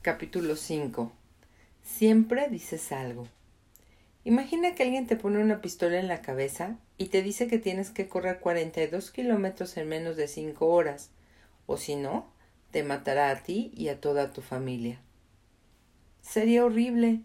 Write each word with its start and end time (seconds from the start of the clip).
Capítulo 0.00 0.54
5. 0.54 1.10
Siempre 1.82 2.48
dices 2.48 2.92
algo. 2.92 3.26
Imagina 4.22 4.76
que 4.76 4.84
alguien 4.84 5.08
te 5.08 5.16
pone 5.16 5.40
una 5.40 5.60
pistola 5.60 5.98
en 5.98 6.06
la 6.06 6.22
cabeza 6.22 6.78
y 6.98 7.06
te 7.06 7.20
dice 7.20 7.48
que 7.48 7.58
tienes 7.58 7.90
que 7.90 8.06
correr 8.06 8.38
42 8.38 9.10
kilómetros 9.10 9.76
en 9.76 9.88
menos 9.88 10.16
de 10.16 10.28
5 10.28 10.64
horas, 10.68 11.10
o 11.66 11.76
si 11.76 11.96
no, 11.96 12.30
te 12.70 12.84
matará 12.84 13.28
a 13.30 13.42
ti 13.42 13.72
y 13.74 13.88
a 13.88 14.00
toda 14.00 14.32
tu 14.32 14.40
familia. 14.40 15.00
Sería 16.22 16.64
horrible. 16.64 17.22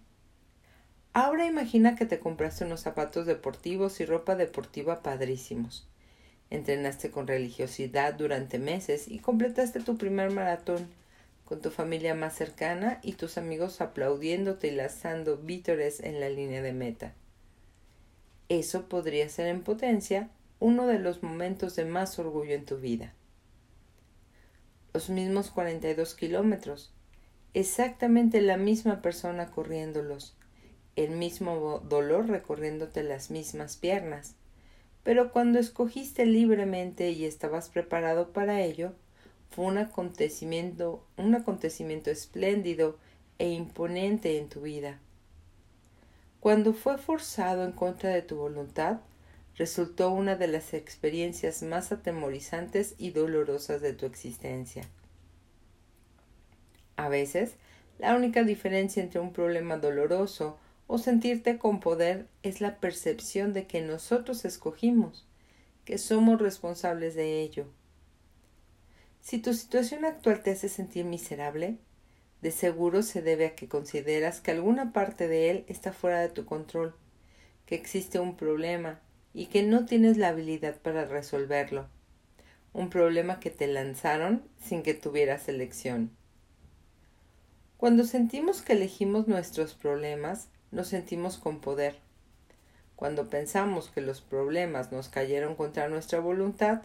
Ahora 1.14 1.46
imagina 1.46 1.96
que 1.96 2.08
te 2.08 2.18
compraste 2.18 2.66
unos 2.66 2.82
zapatos 2.82 3.28
deportivos 3.28 4.00
y 4.00 4.06
ropa 4.06 4.36
deportiva 4.36 5.04
padrísimos. 5.04 5.88
Entrenaste 6.50 7.12
con 7.12 7.28
religiosidad 7.28 8.16
durante 8.16 8.58
meses 8.58 9.08
y 9.08 9.20
completaste 9.20 9.80
tu 9.80 9.96
primer 9.96 10.32
maratón 10.32 10.88
con 11.46 11.62
tu 11.62 11.72
familia 11.72 12.16
más 12.16 12.36
cercana 12.36 13.00
y 13.02 13.14
tus 13.14 13.38
amigos 13.38 13.82
aplaudiéndote 13.82 14.68
y 14.68 14.72
lanzando 14.72 15.38
vítores 15.38 16.00
en 16.00 16.20
la 16.20 16.30
línea 16.30 16.62
de 16.62 16.74
meta. 16.74 17.14
Eso 18.50 18.88
podría 18.88 19.28
ser 19.30 19.48
en 19.48 19.64
potencia 19.64 20.30
uno 20.60 20.88
de 20.88 21.00
los 21.00 21.24
momentos 21.24 21.76
de 21.76 21.86
más 21.86 22.18
orgullo 22.20 22.54
en 22.54 22.66
tu 22.66 22.78
vida. 22.78 23.14
Los 24.94 25.10
mismos 25.10 25.50
42 25.50 26.16
kilómetros, 26.16 26.94
exactamente 27.54 28.42
la 28.42 28.58
misma 28.58 29.02
persona 29.02 29.52
corriéndolos, 29.52 30.38
el 30.96 31.12
mismo 31.12 31.80
dolor 31.80 32.28
recorriéndote 32.28 33.04
las 33.04 33.32
mismas 33.32 33.76
piernas, 33.78 34.36
pero 35.04 35.32
cuando 35.32 35.60
escogiste 35.60 36.26
libremente 36.26 37.12
y 37.12 37.26
estabas 37.26 37.70
preparado 37.70 38.32
para 38.32 38.62
ello, 38.62 38.94
fue 39.54 39.66
un 39.66 39.78
acontecimiento, 39.78 41.06
un 41.16 41.36
acontecimiento 41.36 42.10
espléndido 42.10 42.98
e 43.38 43.50
imponente 43.50 44.40
en 44.40 44.50
tu 44.50 44.62
vida. 44.62 45.00
Cuando 46.40 46.74
fue 46.74 46.98
forzado 46.98 47.64
en 47.64 47.72
contra 47.72 48.10
de 48.10 48.24
tu 48.24 48.36
voluntad, 48.36 49.02
resultó 49.56 50.10
una 50.10 50.36
de 50.36 50.48
las 50.48 50.74
experiencias 50.74 51.62
más 51.62 51.92
atemorizantes 51.92 52.96
y 52.98 53.12
dolorosas 53.12 53.82
de 53.82 53.94
tu 53.94 54.08
existencia. 54.08 54.88
A 56.96 57.08
veces, 57.10 57.56
la 58.00 58.16
única 58.16 58.44
diferencia 58.44 59.04
entre 59.04 59.20
un 59.20 59.34
problema 59.34 59.78
doloroso 59.78 60.58
o 60.88 60.98
sentirte 60.98 61.60
con 61.60 61.80
poder 61.80 62.28
es 62.42 62.60
la 62.60 62.78
percepción 62.80 63.54
de 63.54 63.68
que 63.68 63.82
nosotros 63.82 64.46
escogimos, 64.46 65.28
que 65.86 66.00
somos 66.00 66.42
responsables 66.42 67.14
de 67.14 67.42
ello. 67.42 67.68
Si 69.24 69.38
tu 69.40 69.54
situación 69.54 70.04
actual 70.04 70.44
te 70.44 70.52
hace 70.52 70.68
sentir 70.68 71.06
miserable, 71.06 71.78
de 72.42 72.52
seguro 72.52 73.02
se 73.04 73.22
debe 73.22 73.46
a 73.46 73.56
que 73.56 73.70
consideras 73.70 74.42
que 74.42 74.52
alguna 74.52 74.92
parte 74.92 75.30
de 75.30 75.50
él 75.50 75.64
está 75.70 75.94
fuera 75.94 76.20
de 76.20 76.28
tu 76.28 76.44
control, 76.44 76.94
que 77.66 77.76
existe 77.76 78.20
un 78.20 78.36
problema 78.36 79.00
y 79.34 79.46
que 79.46 79.64
no 79.64 79.86
tienes 79.86 80.18
la 80.18 80.28
habilidad 80.28 80.76
para 80.76 81.06
resolverlo. 81.06 81.88
Un 82.74 82.90
problema 82.90 83.40
que 83.40 83.50
te 83.50 83.66
lanzaron 83.68 84.44
sin 84.62 84.84
que 84.84 84.94
tuvieras 84.94 85.48
elección. 85.48 86.12
Cuando 87.78 88.04
sentimos 88.04 88.62
que 88.62 88.74
elegimos 88.74 89.30
nuestros 89.30 89.74
problemas, 89.74 90.50
nos 90.72 90.90
sentimos 90.90 91.38
con 91.38 91.62
poder. 91.62 91.96
Cuando 92.98 93.30
pensamos 93.30 93.90
que 93.90 94.02
los 94.02 94.20
problemas 94.20 94.92
nos 94.92 95.08
cayeron 95.08 95.56
contra 95.56 95.88
nuestra 95.88 96.20
voluntad, 96.20 96.82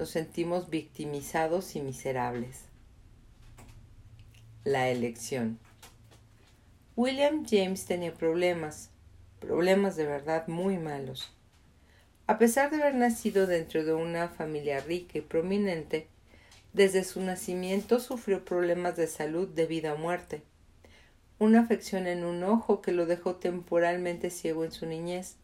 nos 0.00 0.08
sentimos 0.08 0.70
victimizados 0.70 1.76
y 1.76 1.82
miserables. 1.82 2.62
La 4.64 4.88
elección. 4.88 5.58
William 6.96 7.44
James 7.46 7.84
tenía 7.84 8.14
problemas, 8.14 8.88
problemas 9.40 9.96
de 9.96 10.06
verdad 10.06 10.48
muy 10.48 10.78
malos. 10.78 11.36
A 12.26 12.38
pesar 12.38 12.70
de 12.70 12.78
haber 12.78 12.94
nacido 12.94 13.46
dentro 13.46 13.84
de 13.84 13.92
una 13.92 14.30
familia 14.30 14.80
rica 14.80 15.18
y 15.18 15.20
prominente, 15.20 16.08
desde 16.72 17.04
su 17.04 17.20
nacimiento 17.20 18.00
sufrió 18.00 18.42
problemas 18.42 18.96
de 18.96 19.06
salud 19.06 19.48
de 19.48 19.66
vida 19.66 19.92
o 19.92 19.98
muerte. 19.98 20.40
Una 21.38 21.60
afección 21.60 22.06
en 22.06 22.24
un 22.24 22.42
ojo 22.42 22.80
que 22.80 22.92
lo 22.92 23.04
dejó 23.04 23.36
temporalmente 23.36 24.30
ciego 24.30 24.64
en 24.64 24.72
su 24.72 24.86
niñez 24.86 25.36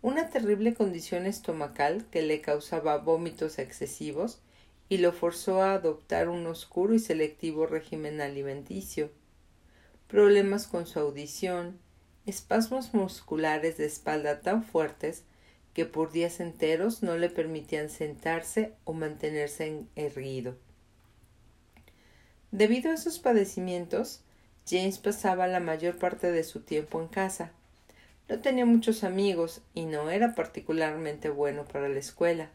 una 0.00 0.30
terrible 0.30 0.74
condición 0.74 1.26
estomacal 1.26 2.06
que 2.10 2.22
le 2.22 2.40
causaba 2.40 2.98
vómitos 2.98 3.58
excesivos 3.58 4.40
y 4.88 4.98
lo 4.98 5.12
forzó 5.12 5.62
a 5.62 5.74
adoptar 5.74 6.28
un 6.28 6.46
oscuro 6.46 6.94
y 6.94 6.98
selectivo 6.98 7.66
régimen 7.66 8.20
alimenticio, 8.20 9.10
problemas 10.06 10.66
con 10.66 10.86
su 10.86 10.98
audición, 11.00 11.78
espasmos 12.26 12.94
musculares 12.94 13.76
de 13.76 13.86
espalda 13.86 14.40
tan 14.40 14.62
fuertes 14.62 15.24
que 15.74 15.84
por 15.84 16.12
días 16.12 16.40
enteros 16.40 17.02
no 17.02 17.16
le 17.16 17.28
permitían 17.28 17.90
sentarse 17.90 18.74
o 18.84 18.92
mantenerse 18.92 19.84
erguido. 19.96 20.56
Debido 22.50 22.90
a 22.90 22.94
esos 22.94 23.18
padecimientos, 23.18 24.22
James 24.66 24.98
pasaba 24.98 25.46
la 25.46 25.60
mayor 25.60 25.98
parte 25.98 26.32
de 26.32 26.44
su 26.44 26.60
tiempo 26.60 27.00
en 27.00 27.08
casa, 27.08 27.52
no 28.28 28.40
tenía 28.40 28.66
muchos 28.66 29.04
amigos 29.04 29.62
y 29.74 29.86
no 29.86 30.10
era 30.10 30.34
particularmente 30.34 31.30
bueno 31.30 31.64
para 31.64 31.88
la 31.88 31.98
escuela. 31.98 32.50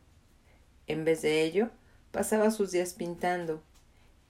En 0.87 1.03
vez 1.03 1.21
de 1.21 1.41
ello, 1.43 1.69
pasaba 2.11 2.51
sus 2.51 2.71
días 2.71 2.93
pintando. 2.93 3.63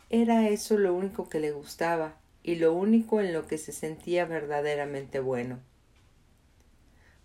Era 0.09 0.47
eso 0.47 0.77
lo 0.77 0.93
único 0.93 1.27
que 1.27 1.39
le 1.39 1.51
gustaba 1.51 2.15
y 2.43 2.55
lo 2.55 2.73
único 2.73 3.19
en 3.19 3.33
lo 3.33 3.47
que 3.47 3.57
se 3.57 3.71
sentía 3.71 4.25
verdaderamente 4.25 5.19
bueno. 5.19 5.59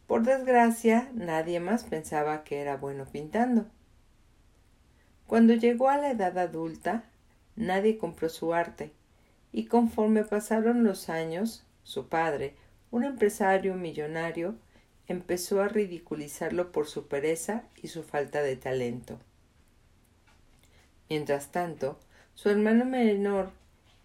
Por 0.07 0.25
desgracia, 0.25 1.11
nadie 1.13 1.61
más 1.61 1.85
pensaba 1.85 2.43
que 2.43 2.61
era 2.61 2.77
bueno 2.77 3.05
pintando. 3.05 3.67
Cuando 5.27 5.53
llegó 5.53 5.91
a 5.91 5.99
la 5.99 6.11
edad 6.11 6.39
adulta, 6.39 7.05
nadie 7.55 7.99
compró 7.99 8.31
su 8.31 8.55
arte, 8.55 8.93
y 9.53 9.67
conforme 9.67 10.25
pasaron 10.25 10.83
los 10.83 11.11
años, 11.11 11.67
su 11.83 12.09
padre, 12.09 12.55
un 12.91 13.05
empresario 13.05 13.75
millonario 13.75 14.57
empezó 15.07 15.63
a 15.63 15.69
ridiculizarlo 15.69 16.73
por 16.73 16.87
su 16.87 17.09
pereza 17.09 17.65
y 17.83 17.89
su 17.89 18.03
falta 18.03 18.43
de 18.43 18.57
talento. 18.57 19.19
Mientras 21.09 21.51
tanto, 21.51 21.99
su 22.35 22.51
hermano 22.51 22.85
menor, 22.85 23.51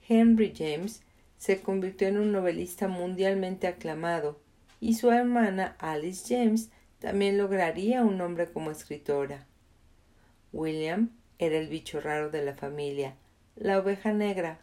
Henry 0.08 0.54
James, 0.56 1.02
se 1.38 1.62
convirtió 1.62 2.08
en 2.08 2.18
un 2.18 2.32
novelista 2.32 2.88
mundialmente 2.88 3.68
aclamado, 3.68 4.40
y 4.80 4.96
su 4.96 5.12
hermana 5.12 5.76
Alice 5.80 6.34
James 6.34 6.70
también 7.00 7.38
lograría 7.38 8.02
un 8.02 8.18
nombre 8.18 8.50
como 8.50 8.72
escritora. 8.72 9.46
William 10.54 11.10
era 11.40 11.58
el 11.58 11.68
bicho 11.68 12.00
raro 12.00 12.30
de 12.30 12.46
la 12.46 12.54
familia, 12.54 13.16
la 13.56 13.80
oveja 13.80 14.14
negra, 14.14 14.60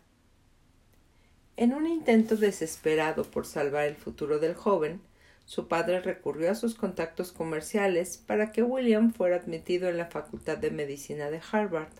en 1.61 1.75
un 1.75 1.87
intento 1.87 2.37
desesperado 2.37 3.25
por 3.25 3.45
salvar 3.45 3.85
el 3.85 3.95
futuro 3.95 4.39
del 4.39 4.55
joven, 4.55 5.03
su 5.45 5.69
padre 5.69 6.01
recurrió 6.01 6.51
a 6.51 6.55
sus 6.55 6.75
contactos 6.75 7.33
comerciales 7.33 8.17
para 8.17 8.51
que 8.51 8.63
William 8.63 9.13
fuera 9.13 9.37
admitido 9.37 9.91
en 9.91 9.99
la 9.99 10.07
Facultad 10.07 10.57
de 10.57 10.71
Medicina 10.71 11.31
de 11.31 11.43
Harvard. 11.53 11.93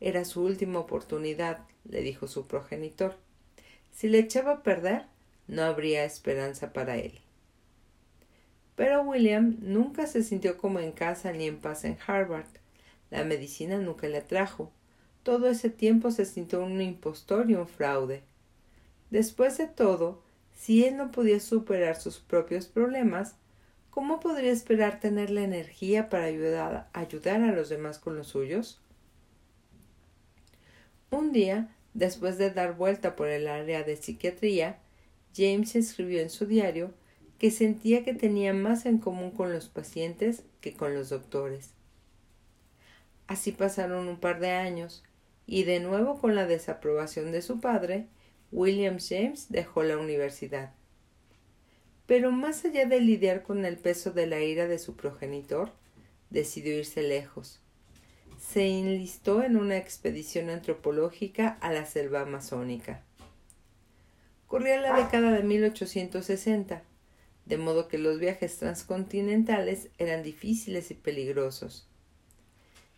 Era 0.00 0.24
su 0.24 0.42
última 0.42 0.80
oportunidad, 0.80 1.60
le 1.88 2.00
dijo 2.00 2.26
su 2.26 2.48
progenitor. 2.48 3.14
Si 3.92 4.08
le 4.08 4.18
echaba 4.18 4.50
a 4.54 4.62
perder, 4.64 5.04
no 5.46 5.62
habría 5.62 6.04
esperanza 6.04 6.72
para 6.72 6.96
él. 6.96 7.20
Pero 8.74 9.02
William 9.02 9.56
nunca 9.60 10.08
se 10.08 10.24
sintió 10.24 10.58
como 10.58 10.80
en 10.80 10.90
casa 10.90 11.30
ni 11.30 11.46
en 11.46 11.58
paz 11.58 11.84
en 11.84 11.96
Harvard. 12.04 12.50
La 13.12 13.22
medicina 13.22 13.78
nunca 13.78 14.08
le 14.08 14.16
atrajo. 14.16 14.72
Todo 15.22 15.48
ese 15.48 15.70
tiempo 15.70 16.10
se 16.10 16.24
sintió 16.24 16.64
un 16.64 16.82
impostor 16.82 17.48
y 17.48 17.54
un 17.54 17.68
fraude. 17.68 18.24
Después 19.14 19.58
de 19.58 19.68
todo, 19.68 20.24
si 20.56 20.84
él 20.84 20.96
no 20.96 21.12
podía 21.12 21.38
superar 21.38 21.94
sus 21.94 22.18
propios 22.18 22.66
problemas, 22.66 23.36
¿cómo 23.90 24.18
podría 24.18 24.50
esperar 24.50 24.98
tener 24.98 25.30
la 25.30 25.42
energía 25.42 26.08
para 26.08 26.24
ayudar, 26.24 26.88
ayudar 26.92 27.40
a 27.42 27.52
los 27.52 27.68
demás 27.68 28.00
con 28.00 28.16
los 28.16 28.26
suyos? 28.26 28.80
Un 31.12 31.30
día, 31.30 31.72
después 31.92 32.38
de 32.38 32.50
dar 32.50 32.74
vuelta 32.74 33.14
por 33.14 33.28
el 33.28 33.46
área 33.46 33.84
de 33.84 33.94
psiquiatría, 33.94 34.80
James 35.32 35.76
escribió 35.76 36.20
en 36.20 36.28
su 36.28 36.46
diario 36.46 36.92
que 37.38 37.52
sentía 37.52 38.02
que 38.02 38.14
tenía 38.14 38.52
más 38.52 38.84
en 38.84 38.98
común 38.98 39.30
con 39.30 39.52
los 39.52 39.68
pacientes 39.68 40.42
que 40.60 40.74
con 40.74 40.92
los 40.92 41.10
doctores. 41.10 41.70
Así 43.28 43.52
pasaron 43.52 44.08
un 44.08 44.18
par 44.18 44.40
de 44.40 44.50
años, 44.50 45.04
y 45.46 45.62
de 45.62 45.78
nuevo 45.78 46.18
con 46.18 46.34
la 46.34 46.46
desaprobación 46.46 47.30
de 47.30 47.42
su 47.42 47.60
padre, 47.60 48.08
William 48.54 48.98
James 49.00 49.46
dejó 49.48 49.82
la 49.82 49.98
universidad. 49.98 50.72
Pero 52.06 52.30
más 52.30 52.64
allá 52.64 52.86
de 52.86 53.00
lidiar 53.00 53.42
con 53.42 53.64
el 53.64 53.76
peso 53.76 54.12
de 54.12 54.28
la 54.28 54.40
ira 54.42 54.68
de 54.68 54.78
su 54.78 54.94
progenitor, 54.94 55.72
decidió 56.30 56.78
irse 56.78 57.02
lejos. 57.02 57.60
Se 58.38 58.64
enlistó 58.68 59.42
en 59.42 59.56
una 59.56 59.76
expedición 59.76 60.50
antropológica 60.50 61.58
a 61.60 61.72
la 61.72 61.84
selva 61.84 62.20
amazónica. 62.20 63.02
Corría 64.46 64.80
la 64.80 65.02
década 65.02 65.32
de 65.32 65.42
1860, 65.42 66.84
de 67.46 67.58
modo 67.58 67.88
que 67.88 67.98
los 67.98 68.20
viajes 68.20 68.56
transcontinentales 68.58 69.88
eran 69.98 70.22
difíciles 70.22 70.92
y 70.92 70.94
peligrosos. 70.94 71.88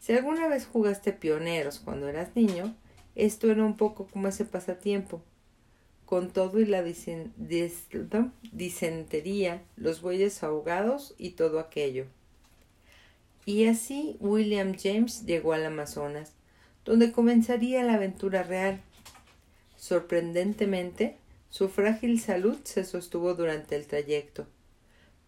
Si 0.00 0.12
alguna 0.12 0.48
vez 0.48 0.66
jugaste 0.66 1.14
pioneros 1.14 1.78
cuando 1.78 2.08
eras 2.08 2.36
niño, 2.36 2.76
esto 3.14 3.50
era 3.50 3.64
un 3.64 3.78
poco 3.78 4.06
como 4.06 4.28
ese 4.28 4.44
pasatiempo. 4.44 5.22
Con 6.06 6.30
todo 6.30 6.58
y 6.60 6.64
la 6.64 6.82
disentería, 8.52 9.62
los 9.76 10.00
bueyes 10.00 10.42
ahogados 10.42 11.14
y 11.18 11.30
todo 11.30 11.58
aquello. 11.60 12.06
Y 13.44 13.66
así 13.66 14.16
William 14.20 14.74
James 14.76 15.26
llegó 15.26 15.52
al 15.52 15.66
Amazonas, 15.66 16.32
donde 16.84 17.12
comenzaría 17.12 17.82
la 17.82 17.94
aventura 17.94 18.42
real. 18.42 18.80
Sorprendentemente, 19.76 21.16
su 21.50 21.68
frágil 21.68 22.20
salud 22.20 22.56
se 22.64 22.84
sostuvo 22.84 23.34
durante 23.34 23.76
el 23.76 23.86
trayecto. 23.86 24.46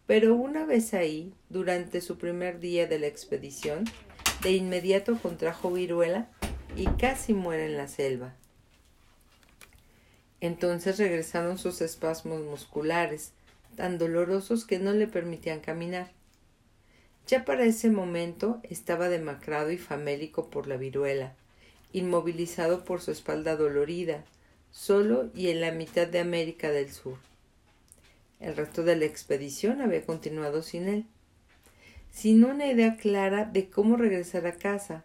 Pero 0.07 0.35
una 0.37 0.65
vez 0.65 0.95
ahí, 0.95 1.35
durante 1.49 2.01
su 2.01 2.19
primer 2.19 2.61
día 2.61 2.87
de 2.87 2.99
la 2.99 3.09
expedición, 3.09 3.85
de 4.43 4.53
inmediato 4.53 5.19
contrajo 5.21 5.71
viruela 5.71 6.29
y 6.77 6.87
casi 6.87 7.35
muere 7.35 7.67
en 7.67 7.77
la 7.77 7.89
selva. 7.89 8.35
Entonces 10.40 10.99
regresaron 10.99 11.58
sus 11.58 11.81
espasmos 11.81 12.43
musculares, 12.43 13.32
tan 13.76 13.99
dolorosos 13.99 14.64
que 14.64 14.79
no 14.79 14.93
le 14.93 15.06
permitían 15.06 15.61
caminar. 15.61 16.11
Ya 17.26 17.44
para 17.44 17.64
ese 17.64 17.90
momento 17.90 18.61
estaba 18.62 19.08
demacrado 19.08 19.70
y 19.70 19.79
famélico 19.79 20.49
por 20.49 20.67
la 20.67 20.76
viruela, 20.76 21.35
inmovilizado 21.93 22.85
por 22.85 23.00
su 23.00 23.11
espalda 23.11 23.56
dolorida, 23.56 24.25
solo 24.70 25.31
y 25.35 25.49
en 25.49 25.61
la 25.61 25.73
mitad 25.73 26.06
de 26.06 26.20
América 26.20 26.70
del 26.70 26.90
Sur. 26.90 27.19
El 28.40 28.56
resto 28.56 28.82
de 28.82 28.96
la 28.96 29.05
expedición 29.05 29.81
había 29.81 30.06
continuado 30.06 30.62
sin 30.62 30.88
él, 30.88 31.05
sin 32.11 32.44
una 32.44 32.67
idea 32.67 32.96
clara 32.96 33.44
de 33.44 33.69
cómo 33.69 33.96
regresar 33.96 34.46
a 34.46 34.56
casa, 34.56 35.05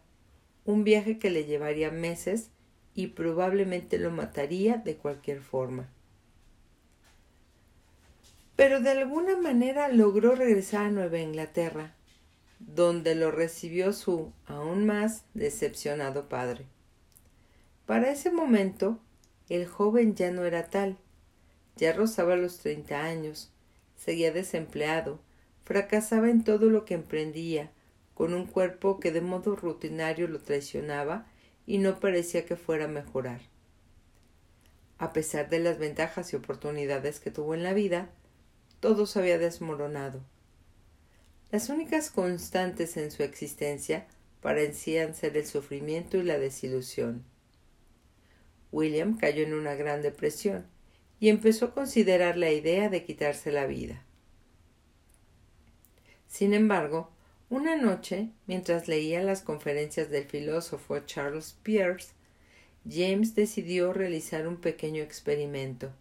un 0.65 0.83
viaje 0.83 1.19
que 1.19 1.29
le 1.29 1.45
llevaría 1.45 1.91
meses 1.91 2.49
y 2.95 3.07
probablemente 3.07 3.97
lo 3.97 4.11
mataría 4.11 4.77
de 4.77 4.95
cualquier 4.95 5.41
forma. 5.41 5.89
Pero 8.55 8.81
de 8.81 8.91
alguna 8.91 9.35
manera 9.37 9.87
logró 9.87 10.35
regresar 10.35 10.85
a 10.85 10.91
Nueva 10.91 11.19
Inglaterra, 11.19 11.95
donde 12.59 13.15
lo 13.15 13.31
recibió 13.31 13.93
su 13.93 14.31
aún 14.45 14.85
más 14.85 15.23
decepcionado 15.33 16.29
padre. 16.29 16.65
Para 17.85 18.11
ese 18.11 18.31
momento 18.31 18.99
el 19.49 19.65
joven 19.67 20.15
ya 20.15 20.31
no 20.31 20.45
era 20.45 20.69
tal. 20.69 20.97
Ya 21.75 21.91
rozaba 21.91 22.35
los 22.35 22.59
treinta 22.59 23.03
años, 23.03 23.51
seguía 23.97 24.31
desempleado, 24.31 25.19
fracasaba 25.65 26.29
en 26.29 26.43
todo 26.43 26.69
lo 26.69 26.85
que 26.85 26.93
emprendía, 26.93 27.71
con 28.13 28.33
un 28.33 28.45
cuerpo 28.45 28.99
que 28.99 29.11
de 29.11 29.21
modo 29.21 29.55
rutinario 29.55 30.27
lo 30.27 30.39
traicionaba 30.39 31.25
y 31.65 31.77
no 31.77 31.99
parecía 31.99 32.45
que 32.45 32.55
fuera 32.55 32.85
a 32.85 32.89
mejorar. 32.89 33.41
A 34.97 35.13
pesar 35.13 35.49
de 35.49 35.59
las 35.59 35.79
ventajas 35.79 36.31
y 36.33 36.35
oportunidades 36.35 37.19
que 37.19 37.31
tuvo 37.31 37.53
en 37.53 37.63
la 37.63 37.73
vida, 37.73 38.09
todo 38.79 39.05
se 39.05 39.19
había 39.19 39.37
desmoronado. 39.37 40.21
Las 41.51 41.69
únicas 41.69 42.09
constantes 42.09 42.97
en 42.97 43.11
su 43.11 43.23
existencia 43.23 44.07
parecían 44.41 45.15
ser 45.15 45.37
el 45.37 45.45
sufrimiento 45.45 46.17
y 46.17 46.23
la 46.23 46.37
desilusión. 46.37 47.23
William 48.71 49.17
cayó 49.17 49.43
en 49.43 49.53
una 49.53 49.75
gran 49.75 50.01
depresión 50.01 50.65
y 51.19 51.29
empezó 51.29 51.67
a 51.67 51.73
considerar 51.73 52.37
la 52.37 52.51
idea 52.51 52.89
de 52.89 53.05
quitarse 53.05 53.51
la 53.51 53.65
vida. 53.67 54.03
Sin 56.27 56.53
embargo, 56.53 57.12
una 57.53 57.75
noche, 57.75 58.29
mientras 58.47 58.87
leía 58.87 59.21
las 59.21 59.43
conferencias 59.43 60.09
del 60.09 60.23
filósofo 60.23 60.97
Charles 61.01 61.55
Peirce, 61.61 62.13
James 62.89 63.35
decidió 63.35 63.93
realizar 63.93 64.47
un 64.47 64.57
pequeño 64.57 65.03
experimento. 65.03 65.91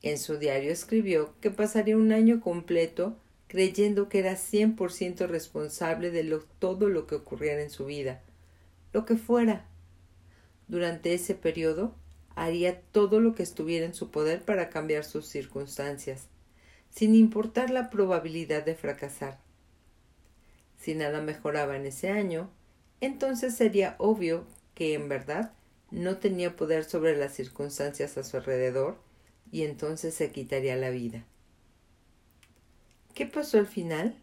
En 0.00 0.16
su 0.16 0.38
diario 0.38 0.72
escribió 0.72 1.34
que 1.42 1.50
pasaría 1.50 1.98
un 1.98 2.12
año 2.12 2.40
completo 2.40 3.14
creyendo 3.46 4.08
que 4.08 4.20
era 4.20 4.36
cien 4.36 4.74
por 4.74 4.90
ciento 4.90 5.26
responsable 5.26 6.10
de 6.10 6.40
todo 6.58 6.88
lo 6.88 7.06
que 7.06 7.16
ocurriera 7.16 7.60
en 7.60 7.68
su 7.68 7.84
vida, 7.84 8.22
lo 8.94 9.04
que 9.04 9.16
fuera, 9.16 9.66
durante 10.66 11.12
ese 11.12 11.34
periodo 11.34 11.94
haría 12.36 12.80
todo 12.80 13.20
lo 13.20 13.34
que 13.34 13.42
estuviera 13.42 13.84
en 13.84 13.92
su 13.92 14.10
poder 14.10 14.40
para 14.40 14.70
cambiar 14.70 15.04
sus 15.04 15.26
circunstancias, 15.26 16.28
sin 16.88 17.14
importar 17.14 17.68
la 17.68 17.90
probabilidad 17.90 18.64
de 18.64 18.74
fracasar. 18.74 19.41
Si 20.82 20.94
nada 20.94 21.20
mejoraba 21.20 21.76
en 21.76 21.86
ese 21.86 22.10
año, 22.10 22.50
entonces 23.00 23.54
sería 23.54 23.94
obvio 23.98 24.44
que 24.74 24.94
en 24.94 25.08
verdad 25.08 25.52
no 25.90 26.18
tenía 26.18 26.56
poder 26.56 26.84
sobre 26.84 27.16
las 27.16 27.34
circunstancias 27.34 28.18
a 28.18 28.24
su 28.24 28.36
alrededor 28.36 28.98
y 29.50 29.62
entonces 29.62 30.14
se 30.14 30.32
quitaría 30.32 30.74
la 30.76 30.90
vida. 30.90 31.24
¿Qué 33.14 33.26
pasó 33.26 33.58
al 33.58 33.66
final? 33.66 34.16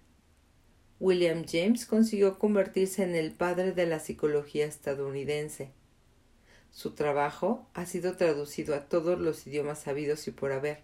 William 1.00 1.46
James 1.50 1.86
consiguió 1.86 2.38
convertirse 2.38 3.04
en 3.04 3.16
el 3.16 3.32
padre 3.32 3.72
de 3.72 3.86
la 3.86 4.00
psicología 4.00 4.66
estadounidense 4.66 5.72
su 6.72 6.92
trabajo 6.92 7.68
ha 7.74 7.86
sido 7.86 8.16
traducido 8.16 8.76
a 8.76 8.86
todos 8.86 9.20
los 9.20 9.46
idiomas 9.48 9.80
sabidos 9.80 10.28
y 10.28 10.32
por 10.32 10.52
haber, 10.52 10.84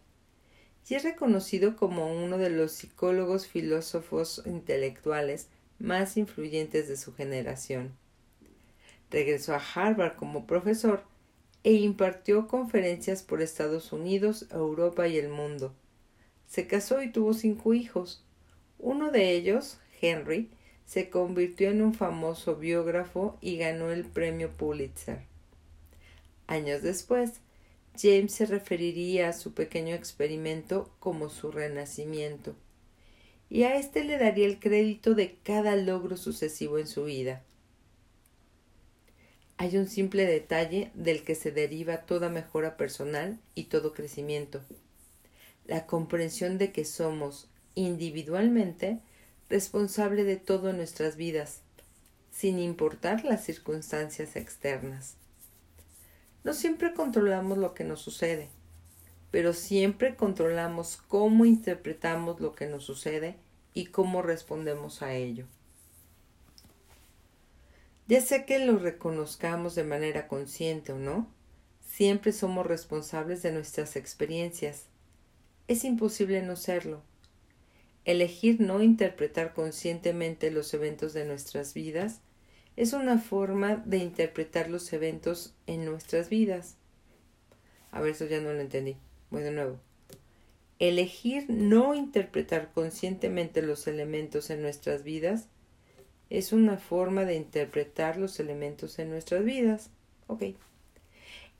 y 0.87 0.95
es 0.95 1.03
reconocido 1.03 1.75
como 1.75 2.11
uno 2.13 2.37
de 2.37 2.49
los 2.49 2.71
psicólogos 2.71 3.47
filósofos 3.47 4.41
intelectuales 4.45 5.47
más 5.79 6.17
influyentes 6.17 6.87
de 6.87 6.97
su 6.97 7.13
generación. 7.13 7.93
Regresó 9.11 9.53
a 9.53 9.61
Harvard 9.73 10.15
como 10.15 10.47
profesor 10.47 11.03
e 11.63 11.73
impartió 11.73 12.47
conferencias 12.47 13.23
por 13.23 13.41
Estados 13.41 13.91
Unidos, 13.91 14.47
Europa 14.51 15.07
y 15.07 15.17
el 15.17 15.29
mundo. 15.29 15.73
Se 16.47 16.67
casó 16.67 17.01
y 17.01 17.11
tuvo 17.11 17.33
cinco 17.33 17.73
hijos. 17.73 18.23
Uno 18.77 19.11
de 19.11 19.31
ellos, 19.31 19.79
Henry, 20.01 20.49
se 20.85 21.09
convirtió 21.09 21.71
en 21.71 21.81
un 21.81 21.93
famoso 21.93 22.55
biógrafo 22.55 23.37
y 23.41 23.57
ganó 23.57 23.91
el 23.91 24.05
premio 24.05 24.51
Pulitzer. 24.51 25.23
Años 26.47 26.83
después, 26.83 27.41
James 27.97 28.33
se 28.33 28.45
referiría 28.45 29.29
a 29.29 29.33
su 29.33 29.53
pequeño 29.53 29.95
experimento 29.95 30.91
como 30.99 31.29
su 31.29 31.51
renacimiento, 31.51 32.55
y 33.55 33.63
a 33.63 33.77
éste 33.77 34.03
le 34.03 34.17
daría 34.17 34.47
el 34.47 34.59
crédito 34.59 35.15
de 35.15 35.37
cada 35.41 35.77
logro 35.77 36.17
sucesivo 36.17 36.77
en 36.77 36.87
su 36.87 37.05
vida. 37.05 37.41
Hay 39.55 39.77
un 39.77 39.87
simple 39.87 40.25
detalle 40.25 40.91
del 40.93 41.23
que 41.23 41.35
se 41.35 41.53
deriva 41.53 42.01
toda 42.01 42.27
mejora 42.27 42.75
personal 42.75 43.39
y 43.53 43.63
todo 43.67 43.93
crecimiento, 43.93 44.59
la 45.67 45.85
comprensión 45.85 46.57
de 46.57 46.73
que 46.73 46.83
somos 46.83 47.47
individualmente 47.75 48.99
responsables 49.49 50.25
de 50.25 50.35
todo 50.35 50.71
en 50.71 50.75
nuestras 50.75 51.15
vidas, 51.15 51.61
sin 52.31 52.59
importar 52.59 53.23
las 53.23 53.45
circunstancias 53.45 54.35
externas. 54.35 55.15
No 56.43 56.53
siempre 56.53 56.93
controlamos 56.93 57.57
lo 57.57 57.73
que 57.73 57.85
nos 57.85 58.01
sucede, 58.01 58.49
pero 59.31 59.53
siempre 59.53 60.17
controlamos 60.17 60.97
cómo 61.07 61.45
interpretamos 61.45 62.41
lo 62.41 62.53
que 62.53 62.65
nos 62.65 62.83
sucede 62.83 63.44
y 63.75 63.87
cómo 63.87 64.23
respondemos 64.23 65.03
a 65.03 65.13
ello. 65.13 65.45
Ya 68.07 68.21
sea 68.21 68.45
que 68.45 68.57
lo 68.57 68.79
reconozcamos 68.79 69.75
de 69.75 69.83
manera 69.83 70.27
consciente 70.27 70.93
o 70.93 70.97
no, 70.97 71.27
siempre 71.85 72.31
somos 72.31 72.65
responsables 72.65 73.43
de 73.43 73.51
nuestras 73.51 73.95
experiencias. 73.95 74.85
Es 75.67 75.83
imposible 75.83 76.41
no 76.41 76.55
serlo. 76.55 77.03
Elegir 78.05 78.61
no 78.61 78.81
interpretar 78.81 79.53
conscientemente 79.53 80.51
los 80.51 80.73
eventos 80.73 81.13
de 81.13 81.25
nuestras 81.25 81.73
vidas 81.73 82.21
es 82.75 82.93
una 82.93 83.17
forma 83.17 83.77
de 83.77 83.97
interpretar 83.97 84.69
los 84.69 84.91
eventos 84.93 85.53
en 85.65 85.85
nuestras 85.85 86.29
vidas. 86.29 86.77
A 87.91 88.01
ver, 88.01 88.11
eso 88.11 88.25
ya 88.25 88.39
no 88.39 88.53
lo 88.53 88.61
entendí. 88.61 88.97
Voy 89.31 89.41
de 89.41 89.51
nuevo. 89.51 89.79
Elegir 90.79 91.45
no 91.49 91.95
interpretar 91.95 92.71
conscientemente 92.73 93.61
los 93.61 93.87
elementos 93.87 94.49
en 94.49 94.61
nuestras 94.61 95.03
vidas 95.03 95.47
es 96.29 96.51
una 96.51 96.77
forma 96.77 97.23
de 97.23 97.35
interpretar 97.35 98.17
los 98.17 98.39
elementos 98.41 98.99
en 98.99 99.09
nuestras 99.09 99.45
vidas. 99.45 99.89
Ok. 100.27 100.43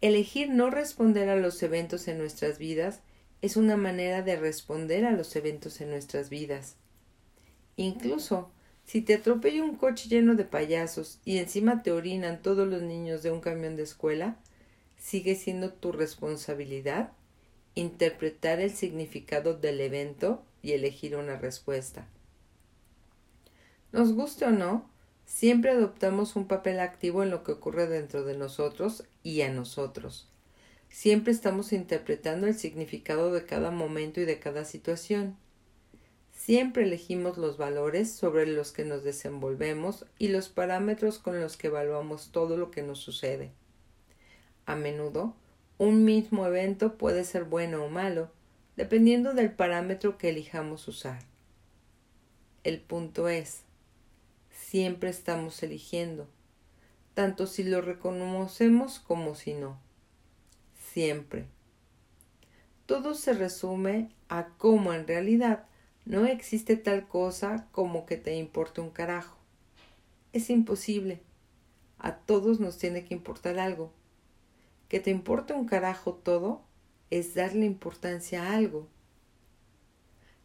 Elegir 0.01 0.50
no 0.50 0.69
responder 0.69 1.29
a 1.29 1.38
los 1.38 1.63
eventos 1.63 2.10
en 2.10 2.17
nuestras 2.17 2.57
vidas 2.57 3.01
es 3.41 3.55
una 3.55 3.77
manera 3.77 4.22
de 4.22 4.36
responder 4.36 5.05
a 5.05 5.12
los 5.12 5.36
eventos 5.38 5.79
en 5.79 5.91
nuestras 5.91 6.29
vidas. 6.29 6.75
Incluso 7.77 8.51
si 8.86 9.01
te 9.01 9.13
atropella 9.13 9.63
un 9.63 9.77
coche 9.77 10.10
lleno 10.10 10.36
de 10.36 10.43
payasos 10.43 11.19
y 11.24 11.38
encima 11.38 11.84
te 11.84 11.91
orinan 11.91 12.41
todos 12.41 12.67
los 12.67 12.81
niños 12.81 13.24
de 13.24 13.31
un 13.31 13.39
camión 13.39 13.77
de 13.77 13.84
escuela, 13.84 14.38
¿sigue 14.98 15.36
siendo 15.36 15.72
tu 15.72 15.91
responsabilidad 15.91 17.13
interpretar 17.75 18.60
el 18.60 18.72
significado 18.72 19.53
del 19.53 19.82
evento 19.82 20.44
y 20.62 20.72
elegir 20.72 21.15
una 21.15 21.38
respuesta. 21.38 22.08
Nos 23.91 24.13
guste 24.13 24.46
o 24.46 24.51
no, 24.51 24.89
siempre 25.25 25.72
adoptamos 25.72 26.36
un 26.36 26.48
papel 26.48 26.79
activo 26.79 27.22
en 27.22 27.29
lo 27.29 27.44
que 27.44 27.51
ocurre 27.51 27.88
dentro 27.88 28.24
de 28.24 28.38
nosotros 28.38 29.03
y 29.24 29.41
a 29.41 29.51
nosotros. 29.51 30.29
Siempre 30.89 31.34
estamos 31.34 31.74
interpretando 31.74 32.48
el 32.48 32.55
significado 32.55 33.32
de 33.32 33.46
cada 33.46 33.72
momento 33.72 34.22
y 34.22 34.25
de 34.25 34.39
cada 34.39 34.63
situación. 34.65 35.38
Siempre 36.32 36.84
elegimos 36.84 37.38
los 37.38 37.58
valores 37.58 38.12
sobre 38.12 38.46
los 38.46 38.72
que 38.72 38.86
nos 38.86 39.03
desenvolvemos 39.03 40.05
y 40.20 40.29
los 40.29 40.50
parámetros 40.50 41.20
con 41.20 41.41
los 41.41 41.58
que 41.58 41.67
evaluamos 41.67 42.32
todo 42.32 42.55
lo 42.55 42.72
que 42.72 42.84
nos 42.84 43.00
sucede. 43.00 43.51
A 44.65 44.75
menudo, 44.75 45.36
un 45.77 46.05
mismo 46.05 46.46
evento 46.46 46.98
puede 46.98 47.25
ser 47.25 47.44
bueno 47.44 47.84
o 47.84 47.89
malo, 47.89 48.29
dependiendo 48.77 49.34
del 49.34 49.51
parámetro 49.51 50.17
que 50.17 50.29
elijamos 50.29 50.88
usar. 50.88 51.20
El 52.63 52.79
punto 52.79 53.27
es, 53.27 53.63
siempre 54.51 55.10
estamos 55.10 55.62
eligiendo, 55.63 56.27
tanto 57.13 57.46
si 57.46 57.63
lo 57.63 57.82
reconocemos 57.82 59.00
como 59.00 59.36
si 59.36 59.53
no. 59.53 59.79
Siempre. 60.94 61.46
Todo 62.86 63.15
se 63.15 63.34
resume 63.34 64.10
a 64.29 64.48
cómo 64.58 64.94
en 64.94 65.08
realidad 65.08 65.65
no 66.05 66.25
existe 66.25 66.77
tal 66.77 67.08
cosa 67.08 67.67
como 67.72 68.05
que 68.05 68.15
te 68.15 68.36
importe 68.36 68.79
un 68.79 68.91
carajo. 68.91 69.36
Es 70.32 70.50
imposible. 70.50 71.20
A 71.98 72.15
todos 72.15 72.60
nos 72.60 72.77
tiene 72.77 73.03
que 73.03 73.13
importar 73.13 73.60
algo 73.60 73.91
que 74.87 74.99
te 74.99 75.11
importe 75.11 75.53
un 75.53 75.65
carajo 75.65 76.13
todo 76.13 76.63
es 77.09 77.33
darle 77.33 77.65
importancia 77.65 78.43
a 78.43 78.55
algo. 78.55 78.87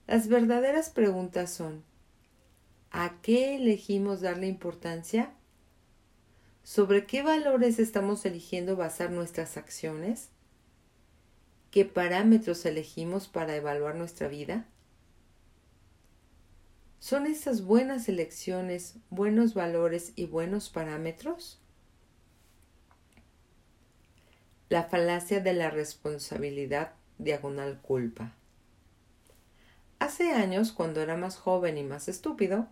Las 0.06 0.28
verdaderas 0.28 0.90
preguntas 0.90 1.50
son 1.50 1.84
¿a 2.90 3.20
qué 3.22 3.56
elegimos 3.56 4.20
darle 4.20 4.46
importancia? 4.46 5.34
¿Sobre 6.62 7.06
qué 7.06 7.22
valores 7.22 7.78
estamos 7.78 8.24
eligiendo 8.26 8.76
basar 8.76 9.10
nuestras 9.10 9.56
acciones? 9.56 10.30
¿Qué 11.70 11.84
parámetros 11.84 12.66
elegimos 12.66 13.28
para 13.28 13.54
evaluar 13.54 13.94
nuestra 13.94 14.28
vida? 14.28 14.66
¿Son 16.98 17.26
esas 17.26 17.62
buenas 17.62 18.08
elecciones, 18.08 18.96
buenos 19.08 19.54
valores 19.54 20.12
y 20.16 20.26
buenos 20.26 20.68
parámetros? 20.68 21.60
La 24.70 24.84
falacia 24.84 25.40
de 25.40 25.52
la 25.52 25.68
responsabilidad 25.68 26.92
diagonal 27.18 27.80
culpa. 27.82 28.36
Hace 29.98 30.30
años, 30.30 30.70
cuando 30.70 31.00
era 31.00 31.16
más 31.16 31.36
joven 31.36 31.76
y 31.76 31.82
más 31.82 32.06
estúpido, 32.06 32.68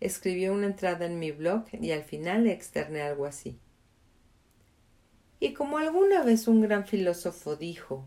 escribí 0.00 0.48
una 0.48 0.66
entrada 0.66 1.06
en 1.06 1.20
mi 1.20 1.30
blog 1.30 1.66
y 1.70 1.92
al 1.92 2.02
final 2.02 2.42
le 2.42 2.52
externé 2.52 3.02
algo 3.02 3.26
así. 3.26 3.60
Y 5.38 5.52
como 5.54 5.78
alguna 5.78 6.24
vez 6.24 6.48
un 6.48 6.62
gran 6.62 6.84
filósofo 6.84 7.54
dijo, 7.54 8.04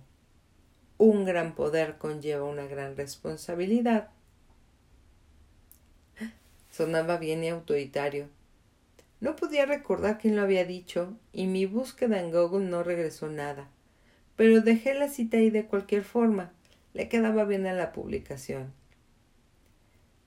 un 0.97 1.23
gran 1.23 1.55
poder 1.55 1.97
conlleva 1.97 2.43
una 2.43 2.67
gran 2.67 2.97
responsabilidad. 2.97 4.09
Sonaba 6.71 7.15
bien 7.15 7.41
y 7.45 7.47
autoritario, 7.47 8.27
no 9.19 9.35
podía 9.35 9.65
recordar 9.65 10.17
quién 10.17 10.35
lo 10.35 10.43
había 10.43 10.65
dicho 10.65 11.17
y 11.33 11.47
mi 11.47 11.65
búsqueda 11.65 12.19
en 12.19 12.31
Google 12.31 12.65
no 12.65 12.83
regresó 12.83 13.29
nada. 13.29 13.69
Pero 14.35 14.61
dejé 14.61 14.93
la 14.93 15.09
cita 15.09 15.37
ahí 15.37 15.49
de 15.49 15.65
cualquier 15.65 16.03
forma. 16.03 16.53
Le 16.93 17.09
quedaba 17.09 17.43
bien 17.43 17.67
a 17.67 17.73
la 17.73 17.91
publicación. 17.91 18.73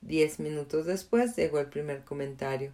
Diez 0.02 0.40
minutos 0.40 0.84
después 0.84 1.34
llegó 1.36 1.58
el 1.60 1.68
primer 1.68 2.04
comentario. 2.04 2.72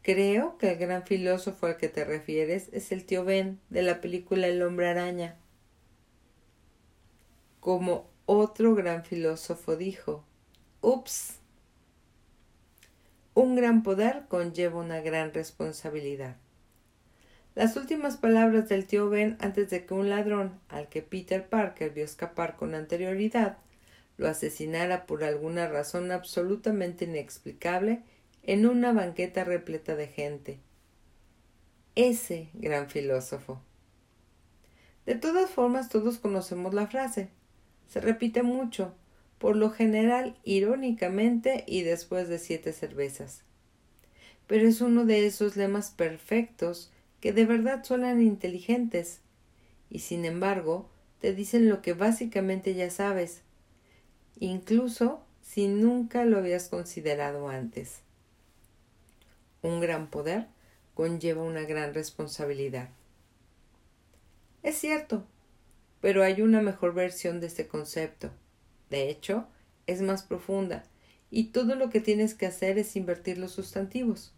Creo 0.00 0.56
que 0.56 0.72
el 0.72 0.78
gran 0.78 1.04
filósofo 1.04 1.66
al 1.66 1.76
que 1.76 1.88
te 1.88 2.04
refieres 2.04 2.70
es 2.72 2.90
el 2.90 3.04
tío 3.04 3.24
Ben 3.24 3.60
de 3.68 3.82
la 3.82 4.00
película 4.00 4.48
El 4.48 4.62
hombre 4.62 4.88
araña. 4.88 5.36
Como 7.60 8.10
otro 8.26 8.74
gran 8.74 9.04
filósofo 9.04 9.76
dijo, 9.76 10.24
ups, 10.80 11.41
un 13.34 13.56
gran 13.56 13.82
poder 13.82 14.24
conlleva 14.28 14.80
una 14.80 15.00
gran 15.00 15.32
responsabilidad. 15.32 16.36
Las 17.54 17.76
últimas 17.76 18.16
palabras 18.16 18.68
del 18.68 18.86
tío 18.86 19.10
Ben 19.10 19.36
antes 19.40 19.70
de 19.70 19.84
que 19.84 19.94
un 19.94 20.08
ladrón, 20.08 20.58
al 20.68 20.88
que 20.88 21.02
Peter 21.02 21.46
Parker 21.46 21.90
vio 21.90 22.04
escapar 22.04 22.56
con 22.56 22.74
anterioridad, 22.74 23.58
lo 24.16 24.28
asesinara 24.28 25.06
por 25.06 25.24
alguna 25.24 25.68
razón 25.68 26.12
absolutamente 26.12 27.04
inexplicable 27.04 28.02
en 28.42 28.66
una 28.66 28.92
banqueta 28.92 29.44
repleta 29.44 29.96
de 29.96 30.08
gente. 30.08 30.60
Ese 31.94 32.48
gran 32.54 32.88
filósofo. 32.88 33.60
De 35.04 35.14
todas 35.14 35.50
formas, 35.50 35.88
todos 35.88 36.18
conocemos 36.18 36.72
la 36.72 36.86
frase. 36.86 37.28
Se 37.88 38.00
repite 38.00 38.42
mucho, 38.42 38.94
por 39.42 39.56
lo 39.56 39.70
general 39.70 40.36
irónicamente 40.44 41.64
y 41.66 41.82
después 41.82 42.28
de 42.28 42.38
siete 42.38 42.72
cervezas. 42.72 43.42
Pero 44.46 44.68
es 44.68 44.80
uno 44.80 45.04
de 45.04 45.26
esos 45.26 45.56
lemas 45.56 45.90
perfectos 45.90 46.92
que 47.20 47.32
de 47.32 47.44
verdad 47.44 47.82
suenan 47.82 48.22
inteligentes 48.22 49.18
y 49.90 49.98
sin 49.98 50.26
embargo 50.26 50.88
te 51.20 51.34
dicen 51.34 51.68
lo 51.68 51.82
que 51.82 51.92
básicamente 51.92 52.74
ya 52.74 52.88
sabes, 52.88 53.42
incluso 54.38 55.24
si 55.40 55.66
nunca 55.66 56.24
lo 56.24 56.38
habías 56.38 56.68
considerado 56.68 57.48
antes. 57.48 57.98
Un 59.60 59.80
gran 59.80 60.06
poder 60.06 60.46
conlleva 60.94 61.42
una 61.42 61.62
gran 61.62 61.94
responsabilidad. 61.94 62.90
Es 64.62 64.76
cierto, 64.76 65.26
pero 66.00 66.22
hay 66.22 66.42
una 66.42 66.62
mejor 66.62 66.94
versión 66.94 67.40
de 67.40 67.48
este 67.48 67.66
concepto 67.66 68.30
de 68.92 69.10
hecho, 69.10 69.48
es 69.88 70.02
más 70.02 70.22
profunda 70.22 70.84
y 71.30 71.44
todo 71.44 71.74
lo 71.74 71.90
que 71.90 72.00
tienes 72.00 72.34
que 72.34 72.46
hacer 72.46 72.78
es 72.78 72.94
invertir 72.94 73.38
los 73.38 73.52
sustantivos. 73.52 74.34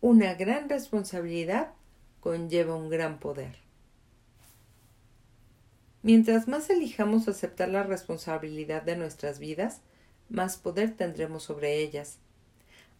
Una 0.00 0.34
gran 0.34 0.68
responsabilidad 0.68 1.72
conlleva 2.20 2.74
un 2.74 2.90
gran 2.90 3.20
poder. 3.20 3.56
Mientras 6.02 6.48
más 6.48 6.68
elijamos 6.68 7.28
aceptar 7.28 7.68
la 7.68 7.84
responsabilidad 7.84 8.82
de 8.82 8.96
nuestras 8.96 9.38
vidas, 9.38 9.80
más 10.28 10.56
poder 10.56 10.96
tendremos 10.96 11.44
sobre 11.44 11.78
ellas. 11.78 12.18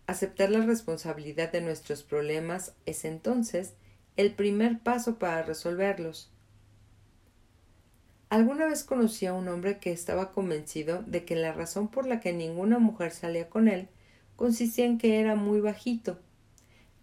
Aceptar 0.06 0.50
la 0.50 0.64
responsabilidad 0.64 1.50
de 1.50 1.62
nuestros 1.62 2.04
problemas 2.04 2.74
es 2.86 3.04
entonces 3.04 3.74
el 4.16 4.34
primer 4.34 4.78
paso 4.78 5.18
para 5.18 5.42
resolverlos. 5.42 6.31
Alguna 8.32 8.64
vez 8.64 8.82
conocí 8.82 9.26
a 9.26 9.34
un 9.34 9.46
hombre 9.48 9.78
que 9.78 9.92
estaba 9.92 10.32
convencido 10.32 11.04
de 11.06 11.26
que 11.26 11.36
la 11.36 11.52
razón 11.52 11.88
por 11.88 12.06
la 12.06 12.18
que 12.18 12.32
ninguna 12.32 12.78
mujer 12.78 13.10
salía 13.10 13.50
con 13.50 13.68
él 13.68 13.88
consistía 14.36 14.86
en 14.86 14.96
que 14.96 15.20
era 15.20 15.34
muy 15.34 15.60
bajito. 15.60 16.18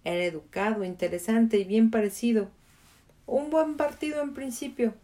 Era 0.03 0.23
educado, 0.23 0.83
interesante 0.83 1.59
y 1.59 1.65
bien 1.65 1.91
parecido. 1.91 2.49
Un 3.27 3.51
buen 3.51 3.77
partido 3.77 4.23
en 4.23 4.33
principio. 4.33 4.95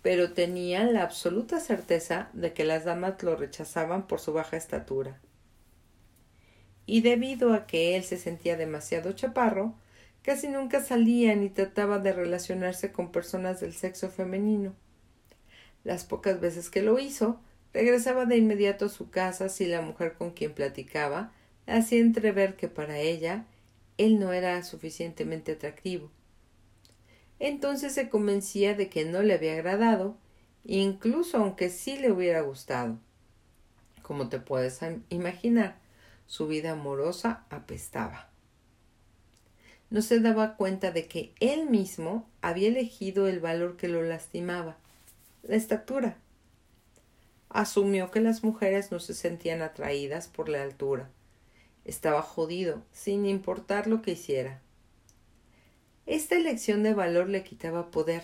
Pero 0.00 0.32
tenía 0.32 0.82
la 0.84 1.02
absoluta 1.02 1.60
certeza 1.60 2.30
de 2.32 2.54
que 2.54 2.64
las 2.64 2.86
damas 2.86 3.22
lo 3.22 3.36
rechazaban 3.36 4.06
por 4.06 4.20
su 4.20 4.32
baja 4.32 4.56
estatura. 4.56 5.20
Y 6.86 7.02
debido 7.02 7.52
a 7.52 7.66
que 7.66 7.96
él 7.96 8.04
se 8.04 8.16
sentía 8.16 8.56
demasiado 8.56 9.12
chaparro, 9.12 9.74
casi 10.22 10.48
nunca 10.48 10.82
salía 10.82 11.36
ni 11.36 11.50
trataba 11.50 11.98
de 11.98 12.14
relacionarse 12.14 12.92
con 12.92 13.12
personas 13.12 13.60
del 13.60 13.74
sexo 13.74 14.08
femenino. 14.08 14.74
Las 15.84 16.04
pocas 16.04 16.40
veces 16.40 16.70
que 16.70 16.82
lo 16.82 16.98
hizo, 16.98 17.40
regresaba 17.74 18.24
de 18.24 18.38
inmediato 18.38 18.86
a 18.86 18.88
su 18.88 19.10
casa 19.10 19.50
si 19.50 19.66
la 19.66 19.82
mujer 19.82 20.14
con 20.14 20.30
quien 20.30 20.54
platicaba 20.54 21.32
hacía 21.66 22.00
entrever 22.00 22.56
que 22.56 22.68
para 22.68 22.98
ella 22.98 23.46
él 23.98 24.18
no 24.18 24.32
era 24.32 24.62
suficientemente 24.64 25.52
atractivo. 25.52 26.10
Entonces 27.38 27.92
se 27.92 28.08
convencía 28.08 28.74
de 28.74 28.88
que 28.88 29.04
no 29.04 29.22
le 29.22 29.34
había 29.34 29.52
agradado, 29.52 30.16
incluso 30.64 31.36
aunque 31.36 31.68
sí 31.68 31.98
le 31.98 32.10
hubiera 32.10 32.40
gustado. 32.40 32.98
Como 34.02 34.28
te 34.28 34.40
puedes 34.40 34.80
imaginar, 35.10 35.78
su 36.26 36.46
vida 36.46 36.72
amorosa 36.72 37.44
apestaba. 37.50 38.30
No 39.90 40.00
se 40.00 40.20
daba 40.20 40.56
cuenta 40.56 40.90
de 40.90 41.06
que 41.06 41.34
él 41.40 41.68
mismo 41.68 42.28
había 42.40 42.68
elegido 42.68 43.28
el 43.28 43.40
valor 43.40 43.76
que 43.76 43.88
lo 43.88 44.02
lastimaba 44.02 44.78
la 44.78 44.83
estatura. 45.48 46.16
Asumió 47.48 48.10
que 48.10 48.20
las 48.20 48.42
mujeres 48.42 48.90
no 48.90 48.98
se 48.98 49.14
sentían 49.14 49.62
atraídas 49.62 50.28
por 50.28 50.48
la 50.48 50.62
altura. 50.62 51.10
Estaba 51.84 52.22
jodido, 52.22 52.82
sin 52.92 53.26
importar 53.26 53.86
lo 53.86 54.02
que 54.02 54.12
hiciera. 54.12 54.60
Esta 56.06 56.36
elección 56.36 56.82
de 56.82 56.94
valor 56.94 57.28
le 57.28 57.44
quitaba 57.44 57.90
poder. 57.90 58.22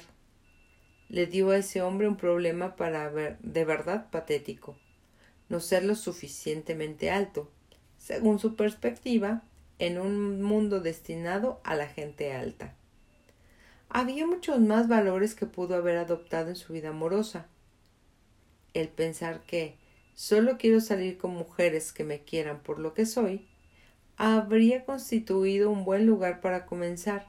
le 1.08 1.26
dio 1.26 1.50
a 1.50 1.56
ese 1.56 1.82
hombre 1.82 2.06
un 2.06 2.16
problema 2.16 2.76
para 2.76 3.08
ver 3.08 3.36
de 3.40 3.64
verdad 3.64 4.10
patético, 4.10 4.76
no 5.48 5.58
ser 5.58 5.84
lo 5.84 5.96
suficientemente 5.96 7.10
alto, 7.10 7.50
según 7.98 8.38
su 8.38 8.54
perspectiva, 8.54 9.42
en 9.80 9.98
un 9.98 10.40
mundo 10.40 10.80
destinado 10.80 11.60
a 11.64 11.74
la 11.74 11.88
gente 11.88 12.32
alta. 12.32 12.76
Había 13.92 14.24
muchos 14.24 14.60
más 14.60 14.86
valores 14.86 15.34
que 15.34 15.46
pudo 15.46 15.74
haber 15.74 15.96
adoptado 15.96 16.48
en 16.48 16.54
su 16.54 16.72
vida 16.72 16.90
amorosa. 16.90 17.48
El 18.72 18.88
pensar 18.88 19.40
que 19.42 19.78
solo 20.14 20.58
quiero 20.58 20.80
salir 20.80 21.18
con 21.18 21.32
mujeres 21.32 21.92
que 21.92 22.04
me 22.04 22.22
quieran 22.22 22.62
por 22.62 22.78
lo 22.78 22.94
que 22.94 23.04
soy, 23.04 23.48
habría 24.16 24.84
constituido 24.84 25.70
un 25.70 25.84
buen 25.84 26.06
lugar 26.06 26.40
para 26.40 26.66
comenzar, 26.66 27.26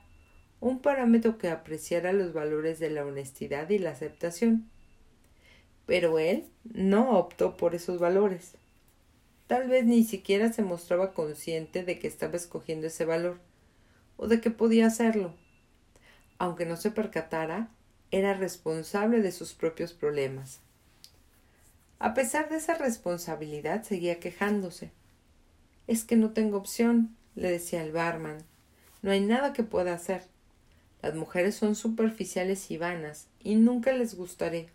un 0.60 0.84
parámetro 0.84 1.40
que 1.40 1.50
apreciara 1.50 2.14
los 2.14 2.32
valores 2.32 2.78
de 2.78 2.92
la 2.92 3.08
honestidad 3.08 3.68
y 3.72 3.80
la 3.80 3.90
aceptación. 3.90 4.70
Pero 5.88 6.20
él 6.20 6.46
no 6.64 7.18
optó 7.18 7.58
por 7.58 7.74
esos 7.74 8.00
valores. 8.00 8.54
Tal 9.48 9.68
vez 9.68 9.84
ni 9.86 10.04
siquiera 10.04 10.54
se 10.54 10.62
mostraba 10.62 11.16
consciente 11.16 11.84
de 11.84 11.98
que 11.98 12.08
estaba 12.08 12.36
escogiendo 12.36 12.86
ese 12.86 13.04
valor, 13.04 13.40
o 14.16 14.28
de 14.28 14.40
que 14.42 14.52
podía 14.52 14.86
hacerlo. 14.86 15.34
Aunque 16.42 16.66
no 16.66 16.76
se 16.76 16.90
percatara, 16.90 17.70
era 18.10 18.34
responsable 18.34 19.22
de 19.22 19.32
sus 19.32 19.54
propios 19.54 19.94
problemas. 19.94 20.60
A 22.00 22.16
pesar 22.16 22.50
de 22.50 22.56
esa 22.56 22.74
responsabilidad, 22.74 23.84
seguía 23.84 24.20
quejándose. 24.20 24.90
Es 25.86 26.04
que 26.04 26.16
no 26.16 26.32
tengo 26.32 26.58
opción, 26.58 27.16
le 27.36 27.52
decía 27.52 27.84
el 27.84 27.92
barman. 27.92 28.40
No 29.04 29.12
hay 29.12 29.22
nada 29.22 29.54
que 29.54 29.62
pueda 29.62 29.94
hacer. 29.94 30.24
Las 31.04 31.14
mujeres 31.14 31.54
son 31.54 31.76
superficiales 31.76 32.72
y 32.72 32.78
vanas, 32.80 33.28
y 33.40 33.54
nunca 33.54 33.94
les 33.94 34.16
gustaré. 34.16 34.70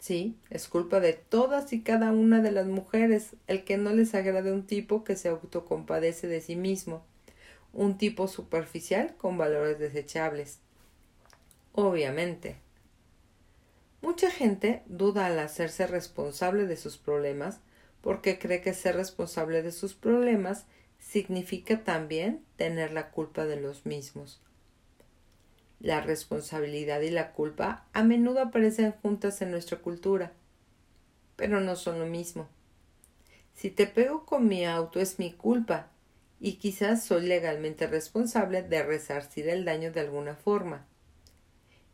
Sí, 0.00 0.36
es 0.50 0.68
culpa 0.68 1.00
de 1.00 1.14
todas 1.14 1.72
y 1.72 1.80
cada 1.80 2.12
una 2.12 2.42
de 2.42 2.52
las 2.52 2.66
mujeres 2.66 3.36
el 3.46 3.64
que 3.64 3.78
no 3.78 3.90
les 3.94 4.14
agrade 4.14 4.52
un 4.52 4.66
tipo 4.66 5.02
que 5.02 5.16
se 5.16 5.30
autocompadece 5.30 6.28
de 6.28 6.42
sí 6.42 6.56
mismo, 6.56 7.06
un 7.76 7.98
tipo 7.98 8.26
superficial 8.26 9.14
con 9.16 9.36
valores 9.36 9.78
desechables. 9.78 10.60
Obviamente. 11.72 12.56
Mucha 14.00 14.30
gente 14.30 14.82
duda 14.86 15.26
al 15.26 15.38
hacerse 15.38 15.86
responsable 15.86 16.66
de 16.66 16.76
sus 16.76 16.96
problemas 16.96 17.60
porque 18.00 18.38
cree 18.38 18.62
que 18.62 18.72
ser 18.72 18.96
responsable 18.96 19.62
de 19.62 19.72
sus 19.72 19.94
problemas 19.94 20.64
significa 20.98 21.84
también 21.84 22.42
tener 22.56 22.92
la 22.92 23.10
culpa 23.10 23.44
de 23.44 23.60
los 23.60 23.84
mismos. 23.84 24.40
La 25.78 26.00
responsabilidad 26.00 27.02
y 27.02 27.10
la 27.10 27.32
culpa 27.32 27.84
a 27.92 28.02
menudo 28.02 28.40
aparecen 28.40 28.92
juntas 29.02 29.42
en 29.42 29.50
nuestra 29.50 29.78
cultura, 29.78 30.32
pero 31.36 31.60
no 31.60 31.76
son 31.76 31.98
lo 31.98 32.06
mismo. 32.06 32.48
Si 33.54 33.70
te 33.70 33.86
pego 33.86 34.24
con 34.24 34.48
mi 34.48 34.64
auto 34.64 34.98
es 34.98 35.18
mi 35.18 35.32
culpa, 35.32 35.90
y 36.40 36.54
quizás 36.54 37.04
soy 37.04 37.26
legalmente 37.26 37.86
responsable 37.86 38.62
de 38.62 38.82
resarcir 38.82 39.48
el 39.48 39.64
daño 39.64 39.92
de 39.92 40.00
alguna 40.00 40.34
forma. 40.34 40.86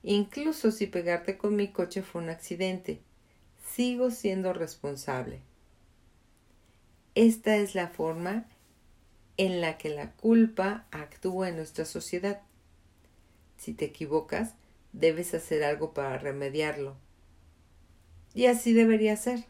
Incluso 0.03 0.71
si 0.73 0.87
pegarte 0.87 1.39
con 1.39 1.55
mi 1.55 1.69
coche 1.69 2.03
fue 2.03 2.23
un 2.23 2.29
accidente, 2.29 3.01
sigo 3.65 4.11
siendo 4.11 4.53
responsable. 4.53 5.41
Esta 7.15 7.57
es 7.57 7.75
la 7.75 7.89
forma 7.89 8.47
en 9.37 9.61
la 9.61 9.79
que 9.79 9.91
la 9.91 10.13
culpa 10.13 10.87
actúa 10.91 11.49
en 11.49 11.57
nuestra 11.57 11.85
sociedad. 11.85 12.43
Si 13.57 13.75
te 13.75 13.85
equivocas, 13.85 14.55
debes 14.93 15.35
hacer 15.35 15.63
algo 15.63 15.95
para 15.95 16.19
remediarlo. 16.19 16.97
Y 18.35 18.47
así 18.47 18.73
debería 18.73 19.17
ser. 19.17 19.45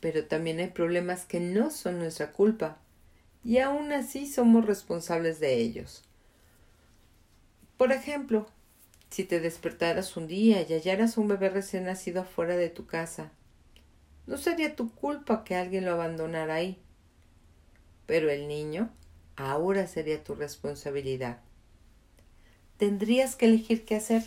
Pero 0.00 0.26
también 0.26 0.58
hay 0.58 0.68
problemas 0.68 1.24
que 1.24 1.40
no 1.40 1.70
son 1.70 1.98
nuestra 1.98 2.32
culpa, 2.32 2.81
y 3.44 3.58
aún 3.58 3.92
así 3.92 4.26
somos 4.26 4.66
responsables 4.66 5.40
de 5.40 5.54
ellos. 5.54 6.04
Por 7.76 7.92
ejemplo, 7.92 8.46
si 9.10 9.24
te 9.24 9.40
despertaras 9.40 10.16
un 10.16 10.26
día 10.26 10.62
y 10.62 10.72
hallaras 10.72 11.16
un 11.16 11.28
bebé 11.28 11.50
recién 11.50 11.84
nacido 11.84 12.22
afuera 12.22 12.56
de 12.56 12.70
tu 12.70 12.86
casa, 12.86 13.32
no 14.26 14.36
sería 14.36 14.76
tu 14.76 14.90
culpa 14.94 15.44
que 15.44 15.56
alguien 15.56 15.84
lo 15.84 15.92
abandonara 15.92 16.54
ahí. 16.54 16.78
Pero 18.06 18.30
el 18.30 18.48
niño 18.48 18.90
ahora 19.36 19.86
sería 19.86 20.22
tu 20.22 20.34
responsabilidad 20.34 21.40
tendrías 22.82 23.36
que 23.36 23.46
elegir 23.46 23.84
qué 23.84 23.94
hacer. 23.94 24.24